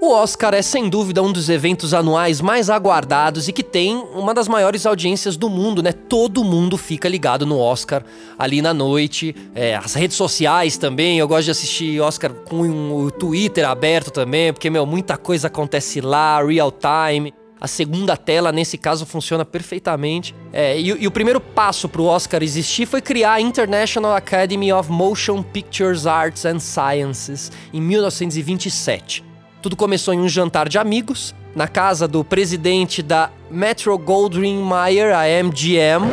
O 0.04 0.14
Oscar 0.14 0.56
é 0.56 0.64
sem 0.64 0.90
dúvida 0.90 1.22
um 1.22 1.32
dos 1.32 1.48
eventos 1.48 1.94
anuais 1.94 2.42
mais 2.42 2.72
aguardados 2.72 3.48
e 3.48 3.54
que 3.54 3.62
tem 3.62 3.96
uma 4.16 4.34
das 4.34 4.48
maiores 4.48 4.88
audiências 4.88 5.38
do 5.38 5.48
mundo, 5.48 5.84
né? 5.84 5.92
Todo 5.92 6.44
mundo 6.44 6.76
fica 6.76 7.08
ligado 7.08 7.46
no 7.46 7.60
Oscar 7.60 8.04
ali 8.36 8.64
na 8.64 8.74
noite. 8.74 9.36
É, 9.54 9.76
as 9.76 9.94
redes 9.94 10.18
sociais 10.18 10.76
também, 10.76 11.20
eu 11.20 11.28
gosto 11.28 11.46
de 11.46 11.52
assistir 11.52 12.02
Oscar 12.02 12.34
com 12.34 12.96
o 12.96 13.12
Twitter 13.12 13.70
aberto 13.70 14.10
também, 14.10 14.52
porque, 14.52 14.72
meu, 14.72 14.88
muita 14.88 15.18
coisa 15.18 15.46
acontece 15.46 16.02
lá, 16.02 16.44
real 16.44 16.72
time. 16.72 17.32
A 17.60 17.68
segunda 17.68 18.18
tela, 18.18 18.52
nesse 18.52 18.80
caso, 18.80 19.06
funciona 19.06 19.46
perfeitamente. 19.46 20.34
É, 20.52 20.80
e, 20.80 20.88
e, 20.88 21.06
o 21.06 21.12
primeiro 21.12 21.40
passo 21.40 21.88
para 21.88 22.02
o 22.02 22.06
Oscar 22.06 22.42
existir 22.42 22.88
foi 22.88 23.04
criar 23.04 23.34
a 23.34 23.42
International 23.42 24.16
Academy 24.16 24.74
of 24.74 24.92
Motion 24.92 25.44
Pictures 25.44 26.08
Arts 26.08 26.44
and 26.44 26.58
Sciences 26.58 27.52
em 27.72 27.80
1927. 27.80 29.30
Tudo 29.62 29.76
começou 29.76 30.12
em 30.12 30.20
um 30.20 30.28
jantar 30.28 30.68
de 30.68 30.80
amigos, 30.80 31.36
na 31.56 31.68
casa 31.68 32.08
do 32.08 32.24
presidente 32.24 33.04
da 33.04 33.30
Metro 33.50 33.96
Goldwyn 33.96 34.60
Mayer, 34.60 35.16
a 35.16 35.26
MGM. 35.44 36.08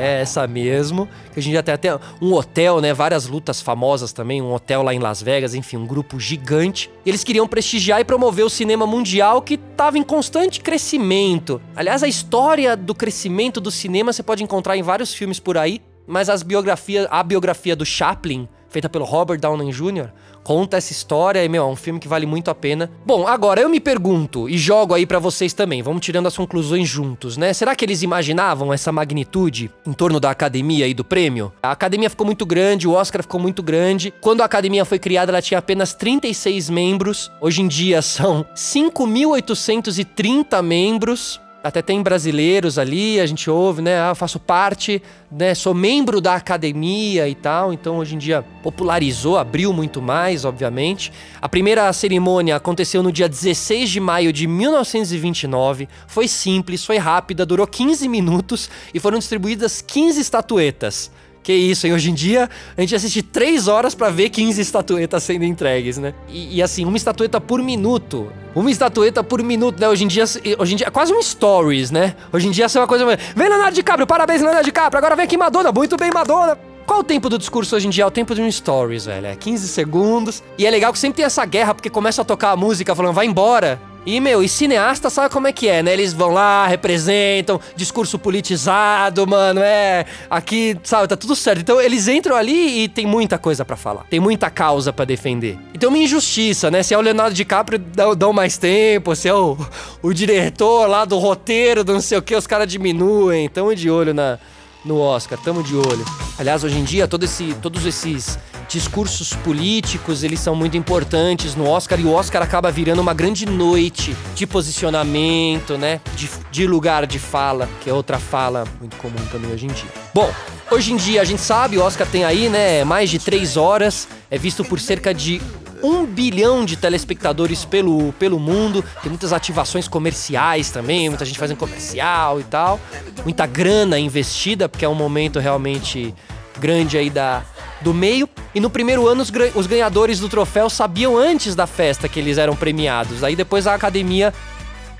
É, 0.00 0.22
essa 0.22 0.46
mesmo. 0.46 1.06
A 1.36 1.40
gente 1.40 1.56
até 1.56 1.76
tem 1.76 1.90
um 2.22 2.32
hotel, 2.32 2.80
né? 2.80 2.94
Várias 2.94 3.26
lutas 3.26 3.60
famosas 3.60 4.12
também, 4.12 4.40
um 4.40 4.54
hotel 4.54 4.82
lá 4.82 4.94
em 4.94 4.98
Las 4.98 5.20
Vegas, 5.20 5.54
enfim, 5.54 5.76
um 5.76 5.86
grupo 5.86 6.18
gigante. 6.18 6.90
Eles 7.04 7.22
queriam 7.22 7.46
prestigiar 7.46 8.00
e 8.00 8.04
promover 8.04 8.44
o 8.44 8.50
cinema 8.50 8.86
mundial 8.86 9.42
que 9.42 9.54
estava 9.54 9.98
em 9.98 10.02
constante 10.02 10.60
crescimento. 10.60 11.60
Aliás, 11.76 12.02
a 12.02 12.08
história 12.08 12.74
do 12.74 12.94
crescimento 12.94 13.60
do 13.60 13.70
cinema 13.70 14.14
você 14.14 14.22
pode 14.22 14.42
encontrar 14.42 14.76
em 14.76 14.82
vários 14.82 15.12
filmes 15.12 15.38
por 15.38 15.58
aí, 15.58 15.82
mas 16.06 16.30
as 16.30 16.42
biografias, 16.42 17.06
a 17.10 17.22
biografia 17.22 17.76
do 17.76 17.84
Chaplin, 17.84 18.48
feita 18.68 18.88
pelo 18.88 19.04
Robert 19.04 19.40
Downey 19.40 19.70
Jr., 19.70 20.08
conta 20.42 20.78
essa 20.78 20.92
história 20.92 21.44
e, 21.44 21.48
meu, 21.48 21.64
é 21.64 21.66
um 21.66 21.76
filme 21.76 22.00
que 22.00 22.08
vale 22.08 22.24
muito 22.24 22.50
a 22.50 22.54
pena. 22.54 22.90
Bom, 23.04 23.26
agora 23.26 23.60
eu 23.60 23.68
me 23.68 23.80
pergunto 23.80 24.48
e 24.48 24.56
jogo 24.56 24.94
aí 24.94 25.04
para 25.04 25.18
vocês 25.18 25.52
também, 25.52 25.82
vamos 25.82 26.00
tirando 26.00 26.26
as 26.26 26.36
conclusões 26.36 26.88
juntos, 26.88 27.36
né? 27.36 27.52
Será 27.52 27.76
que 27.76 27.84
eles 27.84 28.02
imaginavam 28.02 28.72
essa 28.72 28.90
magnitude 28.90 29.70
em 29.86 29.92
torno 29.92 30.18
da 30.18 30.30
academia 30.30 30.88
e 30.88 30.94
do 30.94 31.04
prêmio? 31.04 31.52
A 31.62 31.72
academia 31.72 32.08
ficou 32.08 32.24
muito 32.24 32.46
grande, 32.46 32.88
o 32.88 32.92
Oscar 32.92 33.22
ficou 33.22 33.38
muito 33.38 33.62
grande. 33.62 34.12
Quando 34.20 34.40
a 34.40 34.44
academia 34.44 34.84
foi 34.84 34.98
criada, 34.98 35.30
ela 35.30 35.42
tinha 35.42 35.58
apenas 35.58 35.92
36 35.92 36.70
membros. 36.70 37.30
Hoje 37.40 37.60
em 37.60 37.68
dia 37.68 38.00
são 38.00 38.46
5.830 38.54 40.62
membros. 40.62 41.40
Até 41.62 41.82
tem 41.82 42.00
brasileiros 42.00 42.78
ali, 42.78 43.18
a 43.20 43.26
gente 43.26 43.50
ouve, 43.50 43.82
né? 43.82 43.98
Ah, 44.00 44.14
faço 44.14 44.38
parte, 44.38 45.02
né? 45.30 45.56
Sou 45.56 45.74
membro 45.74 46.20
da 46.20 46.36
academia 46.36 47.28
e 47.28 47.34
tal. 47.34 47.72
Então, 47.72 47.98
hoje 47.98 48.14
em 48.14 48.18
dia, 48.18 48.44
popularizou, 48.62 49.36
abriu 49.36 49.72
muito 49.72 50.00
mais, 50.00 50.44
obviamente. 50.44 51.12
A 51.42 51.48
primeira 51.48 51.92
cerimônia 51.92 52.54
aconteceu 52.54 53.02
no 53.02 53.10
dia 53.10 53.28
16 53.28 53.90
de 53.90 53.98
maio 53.98 54.32
de 54.32 54.46
1929. 54.46 55.88
Foi 56.06 56.28
simples, 56.28 56.84
foi 56.84 56.96
rápida, 56.96 57.44
durou 57.44 57.66
15 57.66 58.08
minutos 58.08 58.70
e 58.94 59.00
foram 59.00 59.18
distribuídas 59.18 59.82
15 59.82 60.20
estatuetas. 60.20 61.10
Que 61.42 61.52
isso, 61.52 61.86
hein? 61.86 61.94
Hoje 61.94 62.10
em 62.10 62.14
dia, 62.14 62.48
a 62.76 62.80
gente 62.80 62.94
assiste 62.94 63.22
3 63.22 63.68
horas 63.68 63.94
para 63.94 64.10
ver 64.10 64.28
15 64.28 64.60
estatuetas 64.60 65.22
sendo 65.22 65.44
entregues, 65.44 65.96
né? 65.96 66.14
E, 66.28 66.56
e, 66.56 66.62
assim, 66.62 66.84
uma 66.84 66.96
estatueta 66.96 67.40
por 67.40 67.62
minuto. 67.62 68.30
Uma 68.54 68.70
estatueta 68.70 69.24
por 69.24 69.42
minuto, 69.42 69.80
né? 69.80 69.88
Hoje 69.88 70.04
em 70.04 70.08
dia, 70.08 70.24
hoje 70.58 70.72
em 70.74 70.76
dia 70.76 70.86
é 70.88 70.90
quase 70.90 71.12
um 71.12 71.22
stories, 71.22 71.90
né? 71.90 72.14
Hoje 72.32 72.48
em 72.48 72.50
dia, 72.50 72.66
é 72.66 72.78
uma 72.78 72.86
coisa... 72.86 73.06
Vem 73.34 73.48
Leonardo 73.48 73.74
DiCaprio, 73.74 74.06
parabéns 74.06 74.40
Leonardo 74.42 74.64
DiCaprio, 74.64 74.98
agora 74.98 75.16
vem 75.16 75.24
aqui 75.24 75.36
Madonna, 75.36 75.72
muito 75.72 75.96
bem 75.96 76.10
Madonna. 76.12 76.58
Qual 76.88 77.00
o 77.00 77.04
tempo 77.04 77.28
do 77.28 77.38
discurso 77.38 77.76
hoje 77.76 77.86
em 77.86 77.90
dia? 77.90 78.04
É 78.04 78.06
o 78.06 78.10
tempo 78.10 78.34
de 78.34 78.40
um 78.40 78.50
stories, 78.50 79.04
velho. 79.04 79.26
É 79.26 79.36
15 79.36 79.68
segundos. 79.68 80.42
E 80.56 80.64
é 80.64 80.70
legal 80.70 80.90
que 80.90 80.98
sempre 80.98 81.16
tem 81.16 81.24
essa 81.26 81.44
guerra, 81.44 81.74
porque 81.74 81.90
começa 81.90 82.22
a 82.22 82.24
tocar 82.24 82.52
a 82.52 82.56
música 82.56 82.94
falando, 82.94 83.12
vai 83.12 83.26
embora. 83.26 83.78
E, 84.06 84.20
meu, 84.20 84.42
e 84.42 84.48
cineasta 84.48 85.10
sabe 85.10 85.32
como 85.32 85.46
é 85.46 85.52
que 85.52 85.68
é, 85.68 85.82
né? 85.82 85.92
Eles 85.92 86.12
vão 86.12 86.30
lá, 86.30 86.66
representam, 86.66 87.60
discurso 87.76 88.18
politizado, 88.18 89.26
mano, 89.26 89.60
é. 89.60 90.06
Aqui, 90.30 90.76
sabe, 90.82 91.08
tá 91.08 91.16
tudo 91.16 91.36
certo. 91.36 91.60
Então 91.60 91.80
eles 91.80 92.08
entram 92.08 92.36
ali 92.36 92.84
e 92.84 92.88
tem 92.88 93.06
muita 93.06 93.38
coisa 93.38 93.64
para 93.64 93.76
falar. 93.76 94.04
Tem 94.08 94.20
muita 94.20 94.50
causa 94.50 94.92
para 94.92 95.04
defender. 95.04 95.58
Então 95.74 95.90
uma 95.90 95.98
injustiça, 95.98 96.70
né? 96.70 96.82
Se 96.82 96.94
é 96.94 96.98
o 96.98 97.00
Leonardo 97.00 97.34
DiCaprio, 97.34 97.78
dão, 97.78 98.16
dão 98.16 98.32
mais 98.32 98.56
tempo. 98.56 99.14
Se 99.14 99.28
é 99.28 99.34
o, 99.34 99.58
o 100.02 100.12
diretor 100.12 100.86
lá 100.86 101.04
do 101.04 101.18
roteiro, 101.18 101.84
do 101.84 101.92
não 101.92 102.00
sei 102.00 102.18
o 102.18 102.22
que, 102.22 102.34
os 102.34 102.46
caras 102.46 102.66
diminuem. 102.66 103.48
Tamo 103.48 103.74
de 103.74 103.90
olho 103.90 104.14
na, 104.14 104.38
no 104.84 104.98
Oscar, 104.98 105.38
tamo 105.38 105.62
de 105.62 105.74
olho. 105.74 106.04
Aliás, 106.38 106.64
hoje 106.64 106.78
em 106.78 106.84
dia, 106.84 107.08
todo 107.08 107.24
esse, 107.24 107.54
todos 107.60 107.84
esses 107.84 108.38
discursos 108.68 109.32
políticos, 109.32 110.22
eles 110.22 110.40
são 110.40 110.54
muito 110.54 110.76
importantes 110.76 111.54
no 111.54 111.68
Oscar 111.68 111.98
e 111.98 112.04
o 112.04 112.12
Oscar 112.12 112.42
acaba 112.42 112.70
virando 112.70 113.00
uma 113.00 113.14
grande 113.14 113.46
noite 113.46 114.14
de 114.34 114.46
posicionamento, 114.46 115.78
né? 115.78 116.00
De, 116.14 116.28
de 116.50 116.66
lugar 116.66 117.06
de 117.06 117.18
fala, 117.18 117.68
que 117.80 117.88
é 117.88 117.92
outra 117.92 118.18
fala 118.18 118.64
muito 118.78 118.96
comum 118.96 119.24
também 119.32 119.50
hoje 119.52 119.66
em 119.66 119.70
dia. 119.70 119.90
Bom, 120.14 120.30
hoje 120.70 120.92
em 120.92 120.96
dia 120.96 121.22
a 121.22 121.24
gente 121.24 121.40
sabe, 121.40 121.78
o 121.78 121.82
Oscar 121.82 122.06
tem 122.06 122.24
aí, 122.24 122.48
né, 122.48 122.84
mais 122.84 123.10
de 123.10 123.18
três 123.18 123.56
horas, 123.56 124.06
é 124.30 124.36
visto 124.36 124.64
por 124.64 124.78
cerca 124.78 125.14
de 125.14 125.40
um 125.82 126.04
bilhão 126.04 126.64
de 126.64 126.76
telespectadores 126.76 127.64
pelo, 127.64 128.12
pelo 128.14 128.38
mundo. 128.38 128.84
Tem 129.02 129.10
muitas 129.10 129.32
ativações 129.32 129.88
comerciais 129.88 130.70
também, 130.70 131.08
muita 131.08 131.24
gente 131.24 131.38
fazendo 131.38 131.58
comercial 131.58 132.40
e 132.40 132.44
tal. 132.44 132.80
Muita 133.24 133.46
grana 133.46 133.98
investida, 133.98 134.68
porque 134.68 134.84
é 134.84 134.88
um 134.88 134.94
momento 134.94 135.38
realmente 135.38 136.14
grande 136.58 136.98
aí 136.98 137.10
da, 137.10 137.42
do 137.80 137.94
meio. 137.94 138.28
E 138.54 138.60
no 138.60 138.70
primeiro 138.70 139.06
ano, 139.06 139.22
os, 139.22 139.32
os 139.54 139.66
ganhadores 139.66 140.18
do 140.20 140.28
troféu 140.28 140.68
sabiam 140.68 141.16
antes 141.16 141.54
da 141.54 141.66
festa 141.66 142.08
que 142.08 142.18
eles 142.18 142.38
eram 142.38 142.56
premiados. 142.56 143.22
Aí 143.22 143.36
depois 143.36 143.66
a 143.66 143.74
academia 143.74 144.32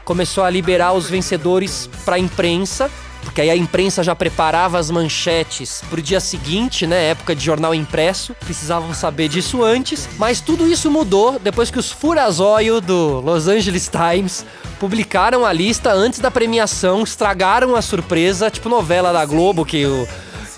começou 0.05 0.45
a 0.45 0.51
liberar 0.51 0.93
os 0.93 1.09
vencedores 1.09 1.89
para 2.05 2.17
a 2.17 2.19
imprensa. 2.19 2.91
Porque 3.23 3.41
aí 3.41 3.51
a 3.51 3.57
imprensa 3.57 4.03
já 4.03 4.15
preparava 4.15 4.79
as 4.79 4.91
manchetes 4.91 5.83
pro 5.91 6.01
dia 6.01 6.21
seguinte, 6.21 6.87
né? 6.87 7.11
Época 7.11 7.35
de 7.35 7.45
jornal 7.45 7.75
impresso. 7.75 8.35
Precisavam 8.35 8.95
saber 8.95 9.29
disso 9.29 9.63
antes. 9.63 10.09
Mas 10.19 10.41
tudo 10.41 10.67
isso 10.67 10.91
mudou 10.91 11.39
depois 11.39 11.71
que 11.71 11.79
os 11.79 11.91
Furazóio 11.91 12.81
do 12.81 13.21
Los 13.21 13.49
Angeles 13.49 13.89
Times 13.89 14.47
publicaram 14.79 15.45
a 15.45 15.53
lista 15.53 15.93
antes 15.93 16.21
da 16.21 16.31
premiação, 16.31 17.03
estragaram 17.03 17.75
a 17.75 17.83
surpresa, 17.83 18.51
tipo 18.51 18.69
novela 18.69 19.13
da 19.13 19.25
Globo 19.25 19.65
que 19.65 19.85
o 19.85 20.07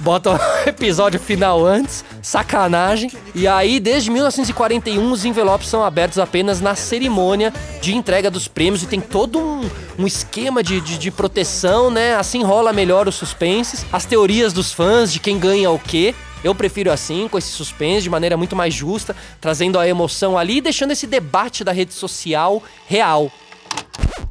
bota 0.00 0.33
o 0.33 0.38
episódio 0.69 1.21
final 1.21 1.64
antes, 1.64 2.04
sacanagem. 2.23 3.11
E 3.35 3.47
aí, 3.47 3.78
desde 3.78 4.11
1941, 4.11 5.12
os 5.12 5.25
envelopes 5.25 5.69
são 5.69 5.85
abertos 5.85 6.19
apenas 6.19 6.61
na 6.61 6.75
cerimônia 6.75 7.52
de 7.80 7.95
entrega 7.95 8.30
dos 8.30 8.49
prêmios 8.49 8.83
e 8.83 8.87
tem 8.87 9.00
todo 9.00 9.38
um, 9.38 9.71
um 9.99 10.07
esquema 10.07 10.62
de, 10.62 10.80
de, 10.80 10.99
de, 10.99 11.11
proteção, 11.11 11.90
né? 11.90 12.16
Assim 12.16 12.42
rola 12.42 12.73
melhor 12.73 13.07
os 13.07 13.14
suspenses, 13.14 13.85
as 13.92 14.04
teorias 14.04 14.52
dos 14.52 14.73
fãs 14.73 15.12
de 15.12 15.21
quem 15.21 15.38
ganha 15.38 15.71
o 15.71 15.78
quê. 15.78 16.14
Eu 16.42 16.54
prefiro 16.54 16.90
assim, 16.90 17.28
com 17.28 17.37
esse 17.37 17.50
suspense, 17.50 18.02
de 18.02 18.11
maneira 18.11 18.37
muito 18.37 18.57
mais 18.57 18.73
justa, 18.73 19.14
trazendo 19.40 19.78
a 19.78 19.87
emoção 19.87 20.38
ali 20.38 20.57
e 20.57 20.61
deixando 20.62 20.92
esse 20.92 21.07
debate 21.07 21.62
da 21.62 21.73
rede 21.73 21.92
social 21.92 22.62
real. 22.87 23.30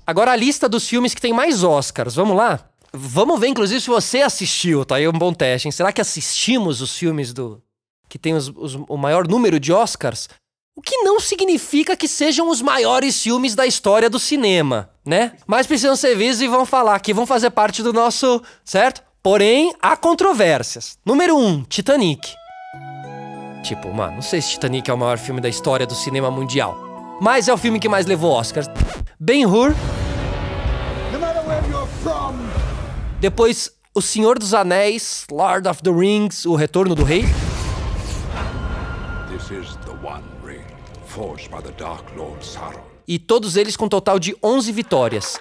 Agora 0.08 0.32
a 0.32 0.36
lista 0.36 0.68
dos 0.68 0.88
filmes 0.88 1.14
que 1.14 1.22
tem 1.22 1.32
mais 1.32 1.64
Oscars, 1.64 2.16
vamos 2.16 2.36
lá? 2.36 2.69
Vamos 2.92 3.40
ver, 3.40 3.48
inclusive, 3.48 3.80
se 3.80 3.88
você 3.88 4.22
assistiu, 4.22 4.84
tá 4.84 4.96
aí 4.96 5.08
um 5.08 5.14
bom 5.14 5.34
teste, 5.34 5.68
hein? 5.68 5.72
Será 5.72 5.92
que 5.92 6.02
assistimos 6.02 6.82
os 6.82 6.98
filmes 6.98 7.34
do. 7.34 7.62
que 8.08 8.18
tem 8.18 8.34
os, 8.34 8.50
os, 8.56 8.76
o 8.88 8.98
maior 8.98 9.28
número 9.28 9.60
de 9.60 9.72
Oscars? 9.72 10.28
O 10.76 10.82
que 10.82 10.98
não 11.04 11.20
significa 11.20 11.96
que 11.96 12.08
sejam 12.08 12.50
os 12.50 12.62
maiores 12.62 13.22
filmes 13.22 13.54
da 13.54 13.68
história 13.68 14.10
do 14.10 14.18
cinema, 14.18 14.90
né? 15.06 15.34
Mas 15.46 15.68
precisam 15.68 15.96
ser 15.96 16.16
vistos 16.16 16.42
e 16.42 16.48
vão 16.48 16.66
falar 16.66 17.00
que 17.00 17.14
vão 17.14 17.26
fazer 17.26 17.50
parte 17.50 17.84
do 17.84 17.92
nosso. 17.92 18.42
certo? 18.64 19.04
Porém, 19.22 19.74
há 19.82 19.98
controvérsias. 19.98 20.98
Número 21.06 21.36
1, 21.36 21.48
um, 21.48 21.64
Titanic. 21.64 22.34
Tipo, 23.62 23.94
mano, 23.94 24.16
não 24.16 24.22
sei 24.22 24.42
se 24.42 24.52
Titanic 24.52 24.90
é 24.90 24.94
o 24.94 24.98
maior 24.98 25.18
filme 25.18 25.42
da 25.42 25.50
história 25.50 25.86
do 25.86 25.94
cinema 25.94 26.32
mundial. 26.32 26.78
Mas 27.22 27.50
é 27.50 27.54
o 27.54 27.58
filme 27.58 27.80
que 27.80 27.90
mais 27.90 28.06
levou 28.06 28.32
Oscars. 28.32 28.68
Ben-Hur. 29.20 29.76
Depois, 33.20 33.70
O 33.94 34.02
Senhor 34.02 34.40
dos 34.40 34.54
Anéis, 34.54 35.26
Lord 35.30 35.68
of 35.68 35.82
the 35.82 35.92
Rings, 35.92 36.46
O 36.46 36.56
Retorno 36.56 36.96
do 36.96 37.04
Rei. 37.04 37.26
This 39.30 39.52
is 39.52 39.76
the 39.86 39.92
One 40.02 40.24
Ring, 40.42 40.64
forged 41.06 41.52
by 41.52 41.62
the 41.62 41.74
Dark 41.74 42.06
Lord 42.16 42.46
Sauron. 42.46 42.80
E 43.06 43.20
todos 43.20 43.58
eles 43.58 43.76
com 43.76 43.88
um 43.88 43.90
total 43.90 44.20
de 44.20 44.38
11 44.42 44.72
vitórias. 44.72 45.38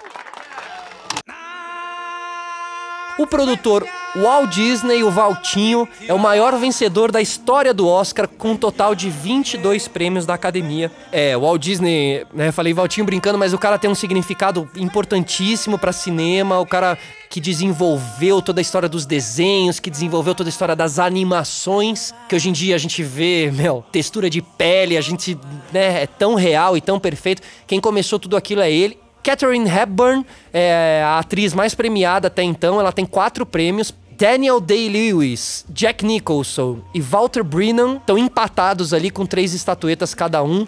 O 3.19 3.27
produtor 3.27 3.85
Walt 4.15 4.49
Disney, 4.49 5.03
o 5.03 5.11
Valtinho, 5.11 5.85
é 6.07 6.13
o 6.13 6.17
maior 6.17 6.57
vencedor 6.57 7.11
da 7.11 7.21
história 7.21 7.73
do 7.73 7.85
Oscar, 7.85 8.29
com 8.29 8.51
um 8.51 8.55
total 8.55 8.95
de 8.95 9.09
22 9.09 9.89
prêmios 9.89 10.25
da 10.25 10.35
academia. 10.35 10.89
É, 11.11 11.37
Walt 11.37 11.61
Disney, 11.61 12.25
né, 12.33 12.49
falei 12.53 12.73
Valtinho 12.73 13.05
brincando, 13.05 13.37
mas 13.37 13.51
o 13.51 13.57
cara 13.57 13.77
tem 13.77 13.89
um 13.89 13.93
significado 13.93 14.69
importantíssimo 14.73 15.77
para 15.77 15.91
cinema, 15.91 16.59
o 16.59 16.65
cara 16.65 16.97
que 17.29 17.41
desenvolveu 17.41 18.41
toda 18.41 18.61
a 18.61 18.63
história 18.63 18.87
dos 18.87 19.05
desenhos, 19.05 19.81
que 19.81 19.89
desenvolveu 19.89 20.33
toda 20.33 20.47
a 20.47 20.51
história 20.51 20.73
das 20.73 20.97
animações, 20.97 22.13
que 22.29 22.37
hoje 22.37 22.47
em 22.47 22.53
dia 22.53 22.75
a 22.75 22.79
gente 22.79 23.03
vê, 23.03 23.51
meu, 23.53 23.83
textura 23.91 24.29
de 24.29 24.41
pele, 24.41 24.95
a 24.95 25.01
gente, 25.01 25.37
né, 25.73 26.03
é 26.03 26.07
tão 26.07 26.35
real 26.35 26.77
e 26.77 26.79
tão 26.79 26.97
perfeito. 26.97 27.41
Quem 27.67 27.81
começou 27.81 28.17
tudo 28.17 28.37
aquilo 28.37 28.61
é 28.61 28.71
ele. 28.71 28.97
Catherine 29.29 29.69
Hepburn 29.69 30.25
é 30.51 31.03
a 31.05 31.19
atriz 31.19 31.53
mais 31.53 31.75
premiada 31.75 32.29
até 32.29 32.41
então, 32.41 32.79
ela 32.79 32.91
tem 32.91 33.05
quatro 33.05 33.45
prêmios. 33.45 33.93
Daniel 34.17 34.59
Day-Lewis, 34.59 35.65
Jack 35.69 36.03
Nicholson 36.03 36.79
e 36.95 36.99
Walter 36.99 37.43
Brennan 37.43 37.97
estão 37.97 38.17
empatados 38.17 38.91
ali 38.91 39.11
com 39.11 39.27
três 39.27 39.53
estatuetas 39.53 40.15
cada 40.15 40.41
um. 40.41 40.65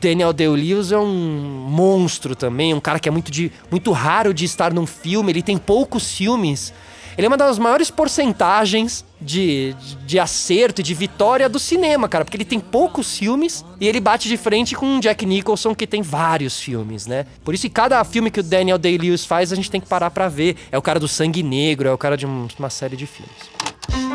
Daniel 0.00 0.32
Day-Lewis 0.32 0.92
é 0.92 0.96
um 0.96 1.66
monstro 1.68 2.36
também, 2.36 2.72
um 2.72 2.78
cara 2.78 3.00
que 3.00 3.08
é 3.08 3.12
muito, 3.12 3.32
de, 3.32 3.50
muito 3.68 3.90
raro 3.90 4.32
de 4.32 4.44
estar 4.44 4.72
num 4.72 4.86
filme, 4.86 5.32
ele 5.32 5.42
tem 5.42 5.58
poucos 5.58 6.14
filmes. 6.14 6.72
Ele 7.16 7.26
é 7.26 7.28
uma 7.28 7.36
das 7.36 7.58
maiores 7.58 7.90
porcentagens 7.90 9.04
de, 9.20 9.74
de, 9.74 9.96
de 9.96 10.18
acerto 10.18 10.80
e 10.80 10.84
de 10.84 10.94
vitória 10.94 11.48
do 11.48 11.58
cinema, 11.58 12.08
cara, 12.08 12.24
porque 12.24 12.36
ele 12.36 12.44
tem 12.44 12.60
poucos 12.60 13.18
filmes 13.18 13.64
e 13.80 13.88
ele 13.88 14.00
bate 14.00 14.28
de 14.28 14.36
frente 14.36 14.74
com 14.74 14.98
o 14.98 15.00
Jack 15.00 15.24
Nicholson, 15.24 15.74
que 15.74 15.86
tem 15.86 16.02
vários 16.02 16.60
filmes, 16.60 17.06
né? 17.06 17.26
Por 17.44 17.54
isso, 17.54 17.62
que 17.62 17.70
cada 17.70 18.02
filme 18.04 18.30
que 18.30 18.40
o 18.40 18.42
Daniel 18.42 18.78
Day-Lewis 18.78 19.24
faz, 19.24 19.52
a 19.52 19.56
gente 19.56 19.70
tem 19.70 19.80
que 19.80 19.86
parar 19.86 20.10
pra 20.10 20.28
ver. 20.28 20.56
É 20.70 20.78
o 20.78 20.82
cara 20.82 21.00
do 21.00 21.08
Sangue 21.08 21.42
Negro, 21.42 21.88
é 21.88 21.92
o 21.92 21.98
cara 21.98 22.16
de 22.16 22.26
um, 22.26 22.48
uma 22.58 22.70
série 22.70 22.96
de 22.96 23.06
filmes. 23.06 24.13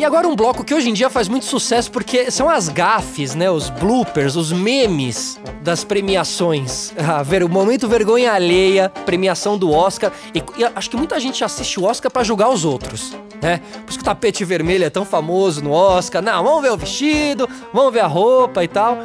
E 0.00 0.04
agora 0.04 0.26
um 0.26 0.34
bloco 0.34 0.64
que 0.64 0.74
hoje 0.74 0.88
em 0.88 0.94
dia 0.94 1.10
faz 1.10 1.28
muito 1.28 1.44
sucesso 1.44 1.90
porque 1.90 2.30
são 2.30 2.48
as 2.48 2.70
gafes, 2.70 3.34
né? 3.34 3.50
Os 3.50 3.68
bloopers, 3.68 4.34
os 4.34 4.50
memes 4.50 5.38
das 5.62 5.84
premiações. 5.84 6.94
Ah, 7.10 7.22
ver, 7.24 7.42
o 7.42 7.48
momento 7.48 7.88
vergonha 7.88 8.32
alheia, 8.32 8.88
premiação 9.04 9.58
do 9.58 9.72
Oscar. 9.72 10.12
E, 10.32 10.38
e 10.56 10.64
acho 10.64 10.88
que 10.88 10.96
muita 10.96 11.18
gente 11.18 11.42
assiste 11.42 11.80
o 11.80 11.84
Oscar 11.84 12.10
para 12.10 12.22
julgar 12.22 12.48
os 12.48 12.64
outros, 12.64 13.16
né? 13.42 13.60
Por 13.84 13.90
isso 13.90 13.98
que 13.98 14.02
o 14.02 14.04
tapete 14.04 14.44
vermelho 14.44 14.84
é 14.84 14.90
tão 14.90 15.04
famoso 15.04 15.62
no 15.62 15.72
Oscar. 15.72 16.22
Não, 16.22 16.44
vamos 16.44 16.62
ver 16.62 16.70
o 16.70 16.76
vestido, 16.76 17.48
vamos 17.74 17.92
ver 17.92 18.00
a 18.00 18.06
roupa 18.06 18.62
e 18.62 18.68
tal. 18.68 18.96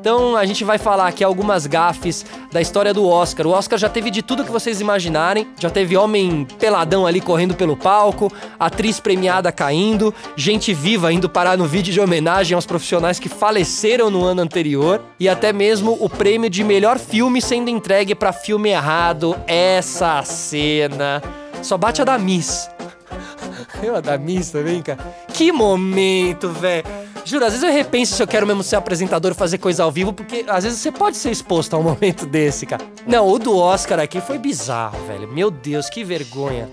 Então 0.00 0.36
a 0.36 0.44
gente 0.44 0.64
vai 0.64 0.78
falar 0.78 1.06
aqui 1.06 1.22
algumas 1.22 1.66
gafes 1.66 2.24
da 2.50 2.60
história 2.60 2.92
do 2.92 3.06
Oscar. 3.06 3.46
O 3.46 3.50
Oscar 3.50 3.78
já 3.78 3.88
teve 3.88 4.10
de 4.10 4.22
tudo 4.22 4.44
que 4.44 4.50
vocês 4.50 4.80
imaginarem. 4.80 5.46
Já 5.58 5.70
teve 5.70 5.96
homem 5.96 6.46
peladão 6.58 7.06
ali 7.06 7.20
correndo 7.20 7.54
pelo 7.54 7.76
palco, 7.76 8.32
atriz 8.58 9.00
premiada 9.00 9.52
caindo, 9.52 10.14
gente 10.36 10.72
viva 10.72 11.12
indo 11.12 11.28
parar 11.28 11.56
no 11.56 11.66
vídeo 11.66 11.92
de 11.92 12.00
homenagem 12.00 12.54
aos 12.54 12.66
profissionais 12.66 13.18
que 13.18 13.28
faleceram 13.28 14.10
no 14.10 14.24
ano 14.24 14.42
anterior 14.42 15.00
e 15.18 15.28
até 15.28 15.52
mesmo 15.52 15.96
o 16.00 16.08
prêmio 16.08 16.50
de 16.50 16.64
melhor 16.64 16.98
filme 16.98 17.40
sendo 17.40 17.70
entregue 17.70 18.14
para 18.14 18.32
filme 18.32 18.70
errado. 18.70 19.36
Essa 19.46 20.22
cena 20.22 21.22
só 21.62 21.76
bate 21.76 22.02
a 22.02 22.04
da 22.04 22.18
Miss. 22.18 22.68
Eu 23.82 23.96
a 23.96 24.00
da 24.00 24.18
Miss 24.18 24.50
também, 24.50 24.82
cara. 24.82 24.98
Que 25.32 25.52
momento, 25.52 26.48
velho. 26.48 26.84
Juro, 27.24 27.44
às 27.44 27.52
vezes 27.52 27.66
eu 27.66 27.72
repenso 27.72 28.14
se 28.14 28.22
eu 28.22 28.26
quero 28.26 28.46
mesmo 28.46 28.62
ser 28.62 28.76
apresentador 28.76 29.32
e 29.32 29.34
fazer 29.34 29.58
coisa 29.58 29.84
ao 29.84 29.92
vivo, 29.92 30.12
porque 30.12 30.44
às 30.48 30.64
vezes 30.64 30.80
você 30.80 30.90
pode 30.90 31.16
ser 31.16 31.30
exposto 31.30 31.74
a 31.74 31.78
um 31.78 31.82
momento 31.84 32.26
desse, 32.26 32.66
cara. 32.66 32.84
Não, 33.06 33.28
o 33.28 33.38
do 33.38 33.56
Oscar 33.56 34.00
aqui 34.00 34.20
foi 34.20 34.38
bizarro, 34.38 34.98
velho. 35.06 35.28
Meu 35.28 35.50
Deus, 35.50 35.88
que 35.88 36.02
vergonha. 36.02 36.68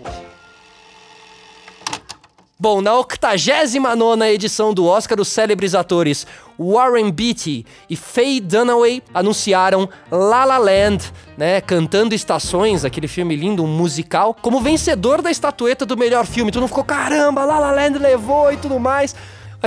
Bom, 2.62 2.82
na 2.82 2.94
89 2.94 4.26
edição 4.34 4.74
do 4.74 4.86
Oscar, 4.86 5.18
os 5.22 5.30
célebres 5.30 5.74
atores 5.74 6.28
Warren 6.60 7.10
Beatty 7.10 7.66
e 7.90 7.96
Faye 7.96 8.42
Dunaway 8.42 9.02
anunciaram 9.14 9.88
La 10.12 10.44
La 10.44 10.58
Land, 10.58 11.10
né, 11.38 11.62
cantando 11.62 12.14
Estações, 12.14 12.84
aquele 12.84 13.08
filme 13.08 13.34
lindo, 13.34 13.64
um 13.64 13.68
musical, 13.68 14.34
como 14.34 14.60
vencedor 14.60 15.22
da 15.22 15.32
estatueta 15.32 15.86
do 15.86 15.96
melhor 15.96 16.26
filme. 16.26 16.52
Tu 16.52 16.60
não 16.60 16.68
ficou, 16.68 16.84
caramba, 16.84 17.46
La 17.46 17.60
La 17.60 17.72
Land 17.72 17.98
levou 17.98 18.52
e 18.52 18.58
tudo 18.58 18.78
mais. 18.78 19.16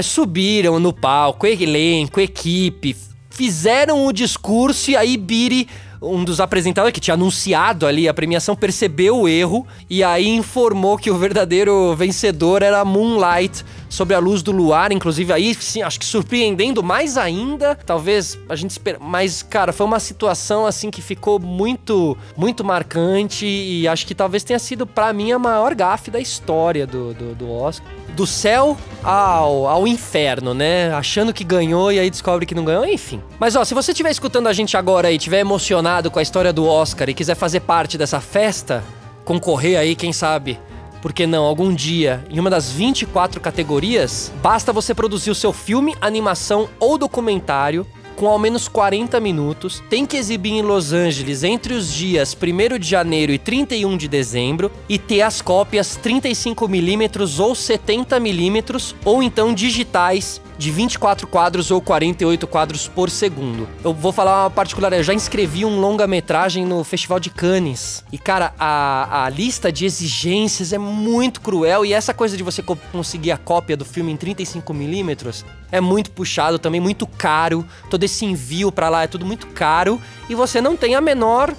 Subiram 0.00 0.78
no 0.78 0.92
palco, 0.92 1.46
elenco, 1.46 2.20
equipe, 2.20 2.96
fizeram 3.28 4.06
o 4.06 4.12
discurso 4.12 4.90
e 4.90 4.96
aí 4.96 5.16
Beatty 5.16 5.68
um 6.02 6.24
dos 6.24 6.40
apresentadores 6.40 6.92
que 6.92 7.00
tinha 7.00 7.14
anunciado 7.14 7.86
ali 7.86 8.08
a 8.08 8.14
premiação 8.14 8.56
percebeu 8.56 9.20
o 9.20 9.28
erro 9.28 9.66
e 9.88 10.02
aí 10.02 10.28
informou 10.28 10.98
que 10.98 11.10
o 11.10 11.16
verdadeiro 11.16 11.94
vencedor 11.94 12.62
era 12.62 12.84
Moonlight 12.84 13.64
sobre 13.88 14.14
a 14.14 14.18
luz 14.18 14.42
do 14.42 14.50
luar, 14.50 14.90
inclusive 14.90 15.32
aí 15.32 15.54
sim, 15.54 15.82
acho 15.82 16.00
que 16.00 16.06
surpreendendo 16.06 16.82
mais 16.82 17.16
ainda, 17.16 17.76
talvez 17.86 18.38
a 18.48 18.56
gente 18.56 18.70
espera, 18.70 18.98
mas 19.00 19.42
cara, 19.42 19.72
foi 19.72 19.86
uma 19.86 20.00
situação 20.00 20.66
assim 20.66 20.90
que 20.90 21.00
ficou 21.00 21.38
muito 21.38 22.16
muito 22.36 22.64
marcante 22.64 23.46
e 23.46 23.86
acho 23.86 24.06
que 24.06 24.14
talvez 24.14 24.42
tenha 24.42 24.58
sido 24.58 24.86
para 24.86 25.12
mim 25.12 25.30
a 25.30 25.38
maior 25.38 25.74
gafe 25.74 26.10
da 26.10 26.18
história 26.18 26.86
do, 26.86 27.14
do, 27.14 27.34
do 27.34 27.52
Oscar. 27.52 27.86
Do 28.14 28.26
céu 28.26 28.76
ao, 29.02 29.66
ao 29.66 29.86
inferno, 29.86 30.54
né? 30.54 30.92
Achando 30.92 31.32
que 31.32 31.42
ganhou 31.42 31.90
e 31.90 31.98
aí 31.98 32.10
descobre 32.10 32.46
que 32.46 32.54
não 32.54 32.64
ganhou, 32.64 32.86
enfim. 32.86 33.20
Mas 33.38 33.56
ó, 33.56 33.64
se 33.64 33.74
você 33.74 33.92
estiver 33.92 34.10
escutando 34.10 34.48
a 34.48 34.52
gente 34.52 34.76
agora 34.76 35.10
e 35.10 35.16
estiver 35.16 35.40
emocionado 35.40 36.10
com 36.10 36.18
a 36.18 36.22
história 36.22 36.52
do 36.52 36.66
Oscar 36.66 37.08
e 37.08 37.14
quiser 37.14 37.34
fazer 37.34 37.60
parte 37.60 37.96
dessa 37.96 38.20
festa, 38.20 38.84
concorrer 39.24 39.78
aí, 39.78 39.94
quem 39.94 40.12
sabe, 40.12 40.58
por 41.00 41.12
que 41.12 41.26
não, 41.26 41.44
algum 41.44 41.74
dia, 41.74 42.24
em 42.30 42.38
uma 42.38 42.48
das 42.48 42.70
24 42.70 43.40
categorias, 43.40 44.32
basta 44.40 44.72
você 44.72 44.94
produzir 44.94 45.30
o 45.30 45.34
seu 45.34 45.52
filme, 45.52 45.96
animação 46.00 46.68
ou 46.78 46.96
documentário 46.96 47.86
com 48.16 48.28
ao 48.28 48.38
menos 48.38 48.68
40 48.68 49.18
minutos, 49.20 49.82
tem 49.90 50.06
que 50.06 50.16
exibir 50.16 50.52
em 50.52 50.62
Los 50.62 50.92
Angeles 50.92 51.42
entre 51.42 51.74
os 51.74 51.92
dias 51.92 52.36
1 52.36 52.78
de 52.78 52.88
janeiro 52.88 53.32
e 53.32 53.38
31 53.38 53.96
de 53.96 54.08
dezembro 54.08 54.70
e 54.88 54.98
ter 54.98 55.22
as 55.22 55.42
cópias 55.42 55.98
35mm 56.02 57.40
ou 57.40 57.52
70mm 57.52 58.94
ou 59.04 59.22
então 59.22 59.52
digitais 59.54 60.40
de 60.62 60.70
24 60.70 61.26
quadros 61.26 61.72
ou 61.72 61.80
48 61.80 62.46
quadros 62.46 62.86
por 62.86 63.10
segundo. 63.10 63.68
Eu 63.82 63.92
vou 63.92 64.12
falar 64.12 64.44
uma 64.44 64.50
particular, 64.50 64.92
eu 64.92 65.02
já 65.02 65.12
inscrevi 65.12 65.64
um 65.64 65.80
longa-metragem 65.80 66.64
no 66.64 66.84
Festival 66.84 67.18
de 67.18 67.30
Cannes. 67.30 68.04
E 68.12 68.16
cara, 68.16 68.54
a, 68.56 69.24
a 69.24 69.28
lista 69.28 69.72
de 69.72 69.84
exigências 69.84 70.72
é 70.72 70.78
muito 70.78 71.40
cruel 71.40 71.84
e 71.84 71.92
essa 71.92 72.14
coisa 72.14 72.36
de 72.36 72.44
você 72.44 72.62
co 72.62 72.76
conseguir 72.92 73.32
a 73.32 73.36
cópia 73.36 73.76
do 73.76 73.84
filme 73.84 74.12
em 74.12 74.16
35 74.16 74.72
milímetros 74.72 75.44
é 75.72 75.80
muito 75.80 76.10
puxado 76.12 76.58
também, 76.58 76.80
muito 76.80 77.06
caro. 77.06 77.66
Todo 77.90 78.04
esse 78.04 78.24
envio 78.24 78.70
para 78.70 78.88
lá 78.88 79.02
é 79.02 79.06
tudo 79.08 79.26
muito 79.26 79.48
caro 79.48 80.00
e 80.28 80.34
você 80.34 80.60
não 80.60 80.76
tem 80.76 80.94
a 80.94 81.00
menor 81.00 81.52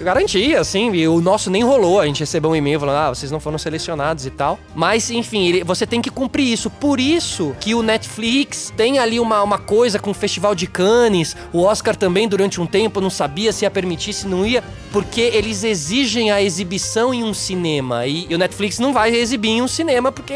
garantia, 0.00 0.60
assim. 0.60 0.92
E 0.92 1.08
o 1.08 1.20
nosso 1.20 1.50
nem 1.50 1.62
rolou. 1.62 2.00
A 2.00 2.06
gente 2.06 2.20
recebeu 2.20 2.50
um 2.50 2.56
e-mail 2.56 2.80
falando, 2.80 2.96
ah, 2.96 3.08
vocês 3.14 3.30
não 3.30 3.40
foram 3.40 3.58
selecionados 3.58 4.26
e 4.26 4.30
tal. 4.30 4.58
Mas, 4.74 5.10
enfim, 5.10 5.46
ele, 5.48 5.64
você 5.64 5.86
tem 5.86 6.00
que 6.00 6.10
cumprir 6.10 6.52
isso. 6.52 6.70
Por 6.70 7.00
isso 7.00 7.54
que 7.60 7.74
o 7.74 7.82
Netflix 7.82 8.72
tem 8.76 8.98
ali 8.98 9.20
uma, 9.20 9.42
uma 9.42 9.58
coisa 9.58 9.98
com 9.98 10.10
o 10.10 10.14
Festival 10.14 10.54
de 10.54 10.66
Cannes. 10.66 11.36
O 11.52 11.62
Oscar 11.62 11.96
também, 11.96 12.28
durante 12.28 12.60
um 12.60 12.66
tempo, 12.66 13.00
não 13.00 13.10
sabia 13.10 13.52
se 13.52 13.64
ia 13.64 13.70
permitir, 13.70 14.12
se 14.12 14.26
não 14.26 14.46
ia. 14.46 14.62
Porque 14.92 15.20
eles 15.20 15.64
exigem 15.64 16.30
a 16.30 16.40
exibição 16.40 17.12
em 17.12 17.22
um 17.22 17.34
cinema. 17.34 18.06
E, 18.06 18.26
e 18.28 18.34
o 18.34 18.38
Netflix 18.38 18.78
não 18.78 18.92
vai 18.92 19.14
exibir 19.14 19.50
em 19.50 19.62
um 19.62 19.68
cinema 19.68 20.10
porque 20.10 20.34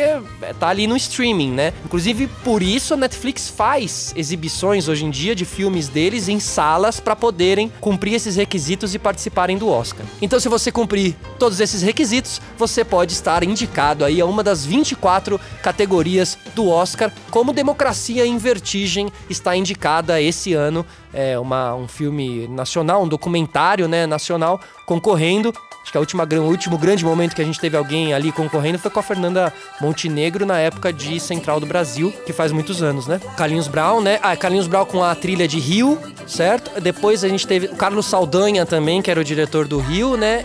tá 0.58 0.68
ali 0.68 0.86
no 0.86 0.96
streaming, 0.96 1.52
né? 1.52 1.72
Inclusive, 1.84 2.26
por 2.44 2.62
isso 2.62 2.94
a 2.94 2.96
Netflix 2.96 3.48
faz 3.48 4.12
exibições 4.16 4.88
hoje 4.88 5.04
em 5.04 5.10
dia 5.10 5.34
de 5.34 5.44
filmes 5.44 5.88
deles 5.88 6.28
em 6.28 6.38
salas 6.38 7.00
para 7.00 7.16
poderem 7.16 7.72
cumprir 7.80 8.14
esses 8.14 8.36
requisitos 8.36 8.94
e 8.94 8.98
participarem 8.98 9.51
do 9.56 9.68
Oscar. 9.68 10.04
Então, 10.20 10.38
se 10.38 10.48
você 10.48 10.70
cumprir 10.70 11.16
todos 11.38 11.60
esses 11.60 11.82
requisitos, 11.82 12.40
você 12.58 12.84
pode 12.84 13.12
estar 13.12 13.42
indicado 13.42 14.04
aí 14.04 14.20
a 14.20 14.26
uma 14.26 14.42
das 14.42 14.64
24 14.64 15.40
categorias 15.62 16.38
do 16.54 16.68
Oscar, 16.68 17.12
como 17.30 17.52
Democracia 17.52 18.26
em 18.26 18.38
Vertigem 18.38 19.10
está 19.28 19.56
indicada 19.56 20.20
esse 20.20 20.52
ano. 20.52 20.84
É 21.12 21.38
uma, 21.38 21.74
um 21.74 21.86
filme 21.86 22.48
nacional, 22.48 23.02
um 23.02 23.08
documentário 23.08 23.86
né, 23.86 24.06
nacional 24.06 24.60
concorrendo. 24.86 25.52
Acho 25.82 25.90
que 25.90 25.96
a 25.96 26.00
última, 26.00 26.24
o 26.24 26.48
último 26.48 26.78
grande 26.78 27.04
momento 27.04 27.34
que 27.34 27.42
a 27.42 27.44
gente 27.44 27.58
teve 27.58 27.76
alguém 27.76 28.14
ali 28.14 28.30
concorrendo 28.30 28.78
foi 28.78 28.90
com 28.90 29.00
a 29.00 29.02
Fernanda 29.02 29.52
Montenegro 29.80 30.46
na 30.46 30.58
época 30.58 30.92
de 30.92 31.18
Central 31.18 31.58
do 31.58 31.66
Brasil, 31.66 32.12
que 32.24 32.32
faz 32.32 32.52
muitos 32.52 32.82
anos, 32.82 33.06
né? 33.06 33.20
Carlinhos 33.36 33.66
Brown, 33.66 34.00
né? 34.00 34.20
Ah, 34.22 34.36
Carlinhos 34.36 34.68
Brown 34.68 34.86
com 34.86 35.02
a 35.02 35.14
trilha 35.14 35.48
de 35.48 35.58
Rio, 35.58 35.98
certo? 36.26 36.80
Depois 36.80 37.24
a 37.24 37.28
gente 37.28 37.46
teve 37.46 37.66
o 37.66 37.76
Carlos 37.76 38.06
Saldanha 38.06 38.64
também, 38.64 39.02
que 39.02 39.10
era 39.10 39.20
o 39.20 39.24
diretor 39.24 39.66
do 39.66 39.78
Rio, 39.78 40.16
né? 40.16 40.44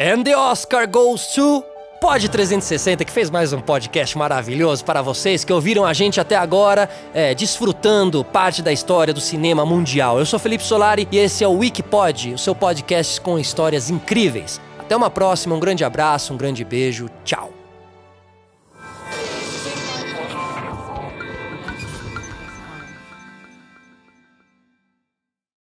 And 0.00 0.22
the 0.22 0.34
Oscar 0.34 0.88
goes 0.88 1.26
to 1.34 1.62
Pod 2.02 2.28
360, 2.28 3.04
que 3.04 3.12
fez 3.12 3.30
mais 3.30 3.52
um 3.52 3.60
podcast 3.60 4.18
maravilhoso 4.18 4.84
para 4.84 5.00
vocês 5.00 5.44
que 5.44 5.52
ouviram 5.52 5.86
a 5.86 5.92
gente 5.92 6.20
até 6.20 6.34
agora, 6.34 6.90
é, 7.14 7.32
desfrutando 7.32 8.24
parte 8.24 8.60
da 8.60 8.72
história 8.72 9.14
do 9.14 9.20
cinema 9.20 9.64
mundial. 9.64 10.18
Eu 10.18 10.26
sou 10.26 10.36
Felipe 10.36 10.64
Solari 10.64 11.06
e 11.12 11.16
esse 11.16 11.44
é 11.44 11.46
o 11.46 11.58
Wikipod, 11.58 12.34
o 12.34 12.38
seu 12.38 12.56
podcast 12.56 13.20
com 13.20 13.38
histórias 13.38 13.88
incríveis. 13.88 14.60
Até 14.80 14.96
uma 14.96 15.10
próxima, 15.10 15.54
um 15.54 15.60
grande 15.60 15.84
abraço, 15.84 16.34
um 16.34 16.36
grande 16.36 16.64
beijo, 16.64 17.08
tchau. 17.24 17.61